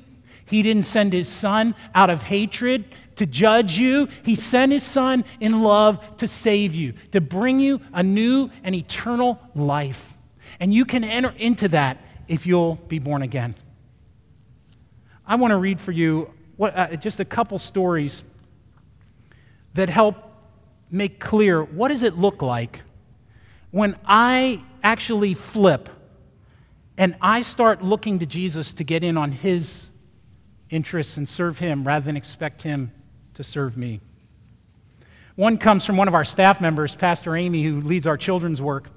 He 0.45 0.63
didn't 0.63 0.83
send 0.83 1.15
his 1.15 1.29
Son 1.29 1.75
out 1.95 2.11
of 2.11 2.23
hatred 2.23 2.85
to 3.17 3.25
judge 3.25 3.79
you. 3.79 4.09
He 4.25 4.37
sent 4.37 4.73
his 4.73 4.83
Son 4.83 5.25
in 5.41 5.63
love 5.63 6.19
to 6.19 6.29
save 6.29 6.75
you, 6.75 6.93
to 7.13 7.23
bring 7.23 7.61
you 7.61 7.81
a 7.95 8.03
new 8.03 8.51
and 8.63 8.75
eternal 8.75 9.41
life. 9.55 10.15
And 10.61 10.75
you 10.75 10.85
can 10.85 11.05
enter 11.05 11.33
into 11.39 11.69
that 11.69 11.99
if 12.29 12.47
you'll 12.47 12.75
be 12.89 12.99
born 12.99 13.23
again. 13.23 13.55
I 15.27 15.37
want 15.37 15.53
to 15.53 15.57
read 15.57 15.81
for 15.81 15.93
you 15.93 16.31
what, 16.63 16.79
uh, 16.79 16.95
just 16.95 17.19
a 17.19 17.25
couple 17.25 17.59
stories 17.59 18.23
that 19.75 19.89
help 19.89 20.17
make 20.93 21.19
clear 21.19 21.65
what 21.65 21.89
does 21.89 22.05
it 22.05 22.17
look 22.17 22.41
like 22.41 22.83
when 23.73 23.97
I 24.07 24.63
actually 24.85 25.35
flip 25.35 25.89
And 26.97 27.17
I 27.21 27.43
start 27.43 27.83
looking 27.83 28.21
to 28.21 28.27
Jesus 28.27 28.75
to 28.75 28.85
get 28.85 29.03
in 29.03 29.17
on 29.17 29.33
his 29.33 29.89
interests 30.71 31.17
and 31.17 31.29
serve 31.29 31.59
him 31.59 31.85
rather 31.85 32.05
than 32.05 32.17
expect 32.17 32.63
him 32.63 32.93
to 33.35 33.43
serve 33.43 33.77
me. 33.77 34.01
One 35.35 35.59
comes 35.59 35.85
from 35.85 35.97
one 35.97 36.07
of 36.07 36.15
our 36.15 36.25
staff 36.25 36.61
members, 36.61 36.95
Pastor 36.95 37.35
Amy, 37.35 37.65
who 37.65 37.81
leads 37.81 38.07
our 38.07 38.17
children's 38.17 38.63
work. 38.63 38.89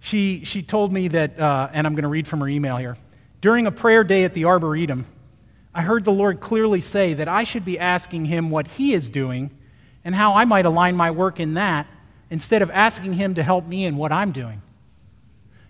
She, 0.00 0.44
she 0.44 0.62
told 0.62 0.92
me 0.92 1.08
that, 1.08 1.40
uh, 1.40 1.70
and 1.72 1.86
I'm 1.86 1.94
going 1.94 2.02
to 2.02 2.08
read 2.08 2.28
from 2.28 2.40
her 2.40 2.48
email 2.48 2.76
here. 2.76 2.98
During 3.40 3.66
a 3.66 3.72
prayer 3.72 4.02
day 4.02 4.24
at 4.24 4.34
the 4.34 4.44
Arboretum, 4.44 5.06
I 5.78 5.82
heard 5.82 6.04
the 6.04 6.10
Lord 6.10 6.40
clearly 6.40 6.80
say 6.80 7.14
that 7.14 7.28
I 7.28 7.44
should 7.44 7.64
be 7.64 7.78
asking 7.78 8.24
Him 8.24 8.50
what 8.50 8.66
He 8.66 8.94
is 8.94 9.10
doing 9.10 9.56
and 10.04 10.12
how 10.12 10.34
I 10.34 10.44
might 10.44 10.66
align 10.66 10.96
my 10.96 11.12
work 11.12 11.38
in 11.38 11.54
that 11.54 11.86
instead 12.30 12.62
of 12.62 12.70
asking 12.70 13.12
Him 13.12 13.36
to 13.36 13.44
help 13.44 13.64
me 13.64 13.84
in 13.84 13.96
what 13.96 14.10
I'm 14.10 14.32
doing. 14.32 14.60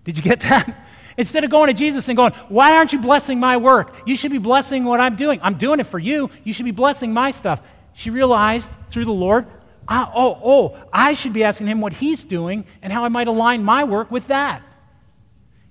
Did 0.04 0.16
you 0.16 0.22
get 0.22 0.40
that? 0.48 0.74
Instead 1.18 1.44
of 1.44 1.50
going 1.50 1.66
to 1.66 1.74
Jesus 1.74 2.08
and 2.08 2.16
going, 2.16 2.32
Why 2.48 2.74
aren't 2.74 2.94
you 2.94 3.00
blessing 3.00 3.38
my 3.38 3.58
work? 3.58 3.94
You 4.06 4.16
should 4.16 4.32
be 4.32 4.38
blessing 4.38 4.86
what 4.86 4.98
I'm 4.98 5.14
doing. 5.14 5.40
I'm 5.42 5.58
doing 5.58 5.78
it 5.78 5.86
for 5.86 5.98
you. 5.98 6.30
You 6.42 6.54
should 6.54 6.64
be 6.64 6.70
blessing 6.70 7.12
my 7.12 7.30
stuff. 7.30 7.62
She 7.92 8.08
realized 8.08 8.70
through 8.88 9.04
the 9.04 9.12
Lord, 9.12 9.46
ah, 9.88 10.10
oh, 10.14 10.40
oh, 10.42 10.88
I 10.90 11.12
should 11.12 11.34
be 11.34 11.44
asking 11.44 11.66
him 11.66 11.82
what 11.82 11.92
he's 11.92 12.24
doing 12.24 12.64
and 12.80 12.94
how 12.94 13.04
I 13.04 13.08
might 13.08 13.28
align 13.28 13.62
my 13.62 13.84
work 13.84 14.10
with 14.10 14.28
that. 14.28 14.62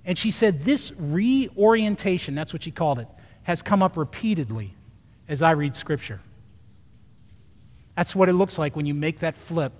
And 0.04 0.16
she 0.16 0.30
said, 0.30 0.62
This 0.62 0.92
reorientation, 0.96 2.36
that's 2.36 2.52
what 2.52 2.62
she 2.62 2.70
called 2.70 3.00
it, 3.00 3.08
has 3.48 3.62
come 3.62 3.82
up 3.82 3.96
repeatedly 3.96 4.74
as 5.26 5.40
I 5.40 5.52
read 5.52 5.74
Scripture. 5.74 6.20
That's 7.96 8.14
what 8.14 8.28
it 8.28 8.34
looks 8.34 8.58
like 8.58 8.76
when 8.76 8.84
you 8.84 8.92
make 8.92 9.20
that 9.20 9.38
flip 9.38 9.72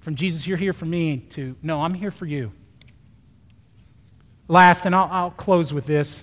from 0.00 0.14
Jesus, 0.14 0.46
you're 0.46 0.58
here 0.58 0.74
for 0.74 0.84
me, 0.84 1.18
to 1.30 1.56
no, 1.62 1.82
I'm 1.82 1.94
here 1.94 2.10
for 2.10 2.26
you. 2.26 2.52
Last, 4.48 4.84
and 4.84 4.94
I'll, 4.94 5.08
I'll 5.10 5.30
close 5.30 5.72
with 5.72 5.86
this. 5.86 6.18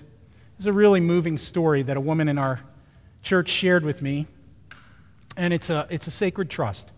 This 0.56 0.60
is 0.60 0.66
a 0.66 0.72
really 0.72 1.00
moving 1.00 1.36
story 1.36 1.82
that 1.82 1.96
a 1.96 2.00
woman 2.00 2.28
in 2.28 2.38
our 2.38 2.60
church 3.22 3.48
shared 3.48 3.84
with 3.84 4.00
me 4.00 4.28
and 5.36 5.52
it's 5.52 5.70
a, 5.70 5.86
it's 5.90 6.06
a 6.06 6.12
sacred 6.12 6.48
trust. 6.48 6.92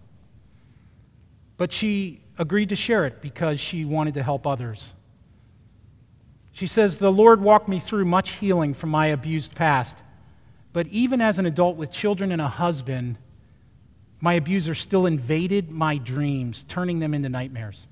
But 1.57 1.73
she 1.73 2.21
agreed 2.39 2.69
to 2.69 2.77
share 2.77 3.07
it 3.07 3.23
because 3.23 3.61
she 3.61 3.87
wanted 3.87 4.13
to 4.15 4.23
help 4.23 4.47
others. 4.47 4.93
She 6.53 6.67
says, 6.67 6.97
The 6.97 7.13
Lord 7.13 7.41
walked 7.41 7.69
me 7.69 7.79
through 7.79 8.05
much 8.05 8.33
healing 8.33 8.75
from 8.75 8.91
my 8.91 9.07
abused 9.07 9.55
past. 9.55 9.99
But 10.73 10.87
even 10.89 11.21
as 11.21 11.39
an 11.39 11.47
adult 11.47 11.77
with 11.77 11.91
children 11.91 12.31
and 12.33 12.41
a 12.41 12.49
husband, 12.49 13.19
my 14.21 14.35
abuser 14.35 14.75
still 14.75 15.07
invaded 15.07 15.71
my 15.71 15.97
dreams, 15.97 16.65
turning 16.69 17.01
them 17.01 17.15
into 17.15 17.29
nightmares. 17.29 17.87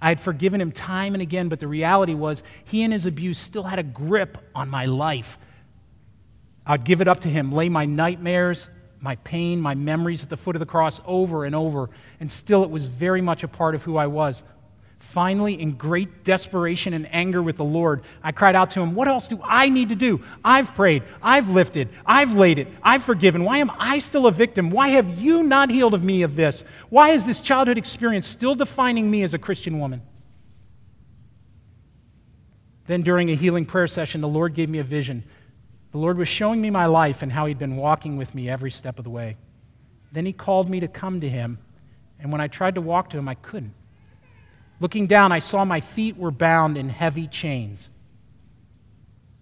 I 0.00 0.08
had 0.08 0.20
forgiven 0.20 0.60
him 0.60 0.72
time 0.72 1.14
and 1.14 1.22
again, 1.22 1.48
but 1.48 1.60
the 1.60 1.68
reality 1.68 2.14
was 2.14 2.42
he 2.64 2.82
and 2.82 2.92
his 2.92 3.06
abuse 3.06 3.38
still 3.38 3.62
had 3.64 3.78
a 3.78 3.84
grip 3.84 4.38
on 4.54 4.68
my 4.68 4.86
life. 4.86 5.38
I'd 6.66 6.84
give 6.84 7.00
it 7.00 7.08
up 7.08 7.20
to 7.20 7.28
him, 7.28 7.52
lay 7.52 7.68
my 7.68 7.84
nightmares 7.84 8.68
my 9.02 9.16
pain, 9.16 9.60
my 9.60 9.74
memories 9.74 10.22
at 10.22 10.30
the 10.30 10.36
foot 10.36 10.54
of 10.54 10.60
the 10.60 10.66
cross 10.66 11.00
over 11.04 11.44
and 11.44 11.54
over, 11.54 11.90
and 12.20 12.30
still 12.30 12.62
it 12.62 12.70
was 12.70 12.86
very 12.86 13.20
much 13.20 13.42
a 13.42 13.48
part 13.48 13.74
of 13.74 13.82
who 13.82 13.96
I 13.96 14.06
was. 14.06 14.42
Finally, 15.02 15.60
in 15.60 15.72
great 15.72 16.24
desperation 16.24 16.94
and 16.94 17.12
anger 17.12 17.42
with 17.42 17.56
the 17.56 17.64
Lord, 17.64 18.02
I 18.22 18.32
cried 18.32 18.54
out 18.54 18.70
to 18.70 18.80
him, 18.80 18.94
What 18.94 19.08
else 19.08 19.28
do 19.28 19.38
I 19.44 19.68
need 19.68 19.90
to 19.90 19.94
do? 19.94 20.22
I've 20.44 20.74
prayed, 20.74 21.02
I've 21.20 21.50
lifted, 21.50 21.90
I've 22.06 22.34
laid 22.34 22.56
it, 22.56 22.68
I've 22.82 23.02
forgiven. 23.02 23.44
Why 23.44 23.58
am 23.58 23.70
I 23.78 23.98
still 23.98 24.26
a 24.26 24.32
victim? 24.32 24.70
Why 24.70 24.90
have 24.90 25.18
you 25.18 25.42
not 25.42 25.70
healed 25.70 25.92
of 25.92 26.02
me 26.02 26.22
of 26.22 26.36
this? 26.36 26.64
Why 26.88 27.10
is 27.10 27.26
this 27.26 27.40
childhood 27.40 27.76
experience 27.76 28.26
still 28.26 28.54
defining 28.54 29.10
me 29.10 29.22
as 29.22 29.34
a 29.34 29.38
Christian 29.38 29.80
woman? 29.80 30.00
Then, 32.86 33.02
during 33.02 33.28
a 33.28 33.34
healing 33.34 33.66
prayer 33.66 33.88
session, 33.88 34.20
the 34.20 34.28
Lord 34.28 34.54
gave 34.54 34.70
me 34.70 34.78
a 34.78 34.84
vision 34.84 35.24
the 35.90 35.98
Lord 35.98 36.16
was 36.16 36.26
showing 36.26 36.62
me 36.62 36.70
my 36.70 36.86
life 36.86 37.22
and 37.22 37.30
how 37.30 37.44
He'd 37.44 37.58
been 37.58 37.76
walking 37.76 38.16
with 38.16 38.34
me 38.34 38.48
every 38.48 38.70
step 38.70 38.98
of 38.98 39.04
the 39.04 39.10
way. 39.10 39.36
Then 40.10 40.24
He 40.24 40.32
called 40.32 40.70
me 40.70 40.80
to 40.80 40.88
come 40.88 41.20
to 41.20 41.28
Him, 41.28 41.58
and 42.18 42.32
when 42.32 42.40
I 42.40 42.48
tried 42.48 42.76
to 42.76 42.80
walk 42.80 43.10
to 43.10 43.18
Him, 43.18 43.28
I 43.28 43.34
couldn't. 43.34 43.74
Looking 44.82 45.06
down, 45.06 45.32
I 45.32 45.38
saw 45.38 45.64
my 45.64 45.80
feet 45.80 46.18
were 46.18 46.30
bound 46.30 46.76
in 46.76 46.90
heavy 46.90 47.26
chains. 47.26 47.88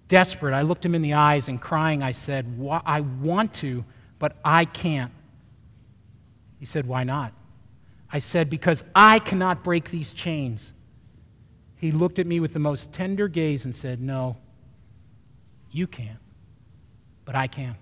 Desperate, 0.07 0.55
I 0.55 0.63
looked 0.63 0.85
Him 0.85 0.95
in 0.95 1.03
the 1.03 1.15
eyes 1.15 1.49
and 1.49 1.61
crying, 1.61 2.03
I 2.03 2.13
said, 2.13 2.47
I 2.87 3.01
want 3.01 3.55
to, 3.55 3.85
but 4.21 4.37
I 4.45 4.65
can't. 4.65 5.13
He 6.61 6.65
said, 6.65 6.87
Why 6.87 7.03
not? 7.03 7.33
I 8.13 8.21
said, 8.21 8.49
Because 8.49 8.85
I 8.95 9.19
cannot 9.19 9.65
break 9.65 9.91
these 9.91 10.13
chains. 10.13 10.73
He 11.77 11.91
looked 11.91 12.21
at 12.21 12.27
me 12.29 12.39
with 12.39 12.53
the 12.53 12.61
most 12.61 12.93
tender 12.93 13.27
gaze 13.27 13.65
and 13.65 13.75
said, 13.75 14.01
No, 14.01 14.37
you 15.73 15.89
can't 15.89 16.21
but 17.31 17.37
I 17.37 17.47
can. 17.47 17.77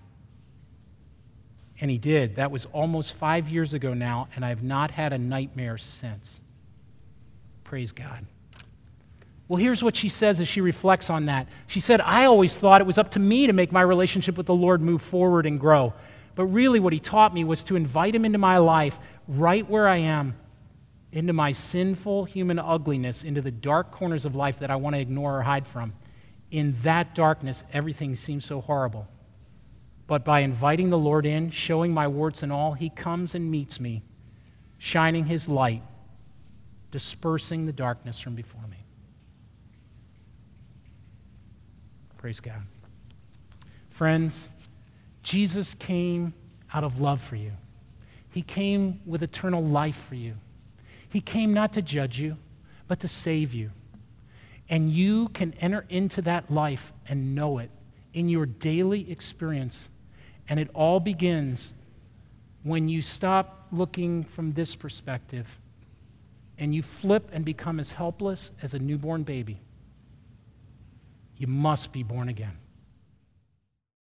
And 1.81 1.91
he 1.91 1.97
did. 1.97 2.37
That 2.37 2.51
was 2.51 2.67
almost 2.67 3.15
five 3.15 3.49
years 3.49 3.73
ago 3.73 3.95
now, 3.95 4.29
and 4.37 4.45
I've 4.45 4.63
not 4.63 4.91
had 4.91 5.15
a 5.15 5.17
nightmare 5.17 5.79
since. 5.79 6.39
Praise 7.69 7.93
God. 7.93 8.25
Well, 9.47 9.59
here's 9.59 9.83
what 9.83 9.95
she 9.95 10.09
says 10.09 10.41
as 10.41 10.49
she 10.49 10.63
reflects 10.63 11.11
on 11.11 11.27
that. 11.27 11.49
She 11.67 11.81
said, 11.81 12.01
I 12.01 12.25
always 12.25 12.57
thought 12.57 12.81
it 12.81 12.87
was 12.87 12.97
up 12.97 13.11
to 13.11 13.19
me 13.19 13.47
to 13.47 13.53
make 13.53 13.73
my 13.73 13.83
relationship 13.83 14.39
with 14.39 14.47
the 14.47 14.55
Lord 14.55 14.81
move 14.81 15.03
forward 15.03 15.45
and 15.45 15.61
grow. 15.61 15.93
But 16.35 16.47
really, 16.47 16.81
what 16.81 16.95
he 16.95 16.99
taught 16.99 17.35
me 17.35 17.45
was 17.45 17.63
to 17.65 17.77
invite 17.77 18.15
him 18.15 18.25
into 18.25 18.39
my 18.39 18.57
life 18.57 18.99
right 19.27 19.69
where 19.69 19.87
I 19.87 19.97
am, 19.97 20.35
into 21.13 21.35
my 21.35 21.53
sinful 21.53 22.25
human 22.25 22.59
ugliness, 22.59 23.23
into 23.23 23.43
the 23.43 23.51
dark 23.51 23.91
corners 23.91 24.25
of 24.25 24.35
life 24.35 24.61
that 24.61 24.71
I 24.71 24.77
want 24.77 24.97
to 24.97 25.01
ignore 25.01 25.39
or 25.39 25.43
hide 25.43 25.67
from. 25.67 25.93
In 26.51 26.75
that 26.85 27.15
darkness, 27.15 27.65
everything 27.71 28.17
seems 28.17 28.47
so 28.47 28.63
horrible. 28.63 29.07
But 30.07 30.25
by 30.25 30.41
inviting 30.41 30.89
the 30.89 30.97
Lord 30.97 31.27
in, 31.27 31.51
showing 31.51 31.93
my 31.93 32.09
warts 32.09 32.43
and 32.43 32.51
all, 32.51 32.73
He 32.73 32.89
comes 32.89 33.35
and 33.35 33.51
meets 33.51 33.79
me, 33.79 34.05
shining 34.79 35.27
His 35.27 35.51
light, 35.51 35.83
dispersing 36.91 37.67
the 37.67 37.73
darkness 37.73 38.19
from 38.19 38.35
before 38.35 38.67
me. 38.71 38.79
Praise 42.17 42.41
God. 42.41 42.63
Friends, 43.91 44.49
Jesus 45.23 45.75
came 45.75 46.35
out 46.73 46.85
of 46.85 47.01
love 47.01 47.21
for 47.21 47.37
you. 47.37 47.53
He 48.31 48.43
came 48.43 49.01
with 49.07 49.23
eternal 49.23 49.63
life 49.63 49.97
for 49.97 50.15
you. 50.15 50.35
He 51.09 51.21
came 51.21 51.55
not 51.55 51.73
to 51.75 51.83
judge 51.83 52.19
you, 52.19 52.37
but 52.87 53.01
to 53.01 53.09
save 53.09 53.55
you. 53.55 53.71
And 54.69 54.91
you 54.91 55.29
can 55.29 55.55
enter 55.61 55.85
into 55.89 56.21
that 56.23 56.51
life 56.51 56.93
and 57.09 57.35
know 57.35 57.59
it 57.59 57.71
in 58.13 58.29
your 58.29 58.47
daily 58.47 59.11
experience 59.11 59.89
and 60.49 60.59
it 60.59 60.71
all 60.75 60.99
begins 60.99 61.73
when 62.63 62.89
you 62.89 63.03
stop 63.03 63.67
looking 63.71 64.25
from 64.25 64.53
this 64.53 64.75
perspective 64.75 65.59
and 66.59 66.75
you 66.75 66.83
flip 66.83 67.29
and 67.33 67.45
become 67.45 67.79
as 67.79 67.93
helpless 67.93 68.51
as 68.63 68.75
a 68.75 68.79
newborn 68.79 69.23
baby. 69.23 69.61
You 71.37 71.47
must 71.47 71.93
be 71.93 72.03
born 72.03 72.29
again. 72.29 72.59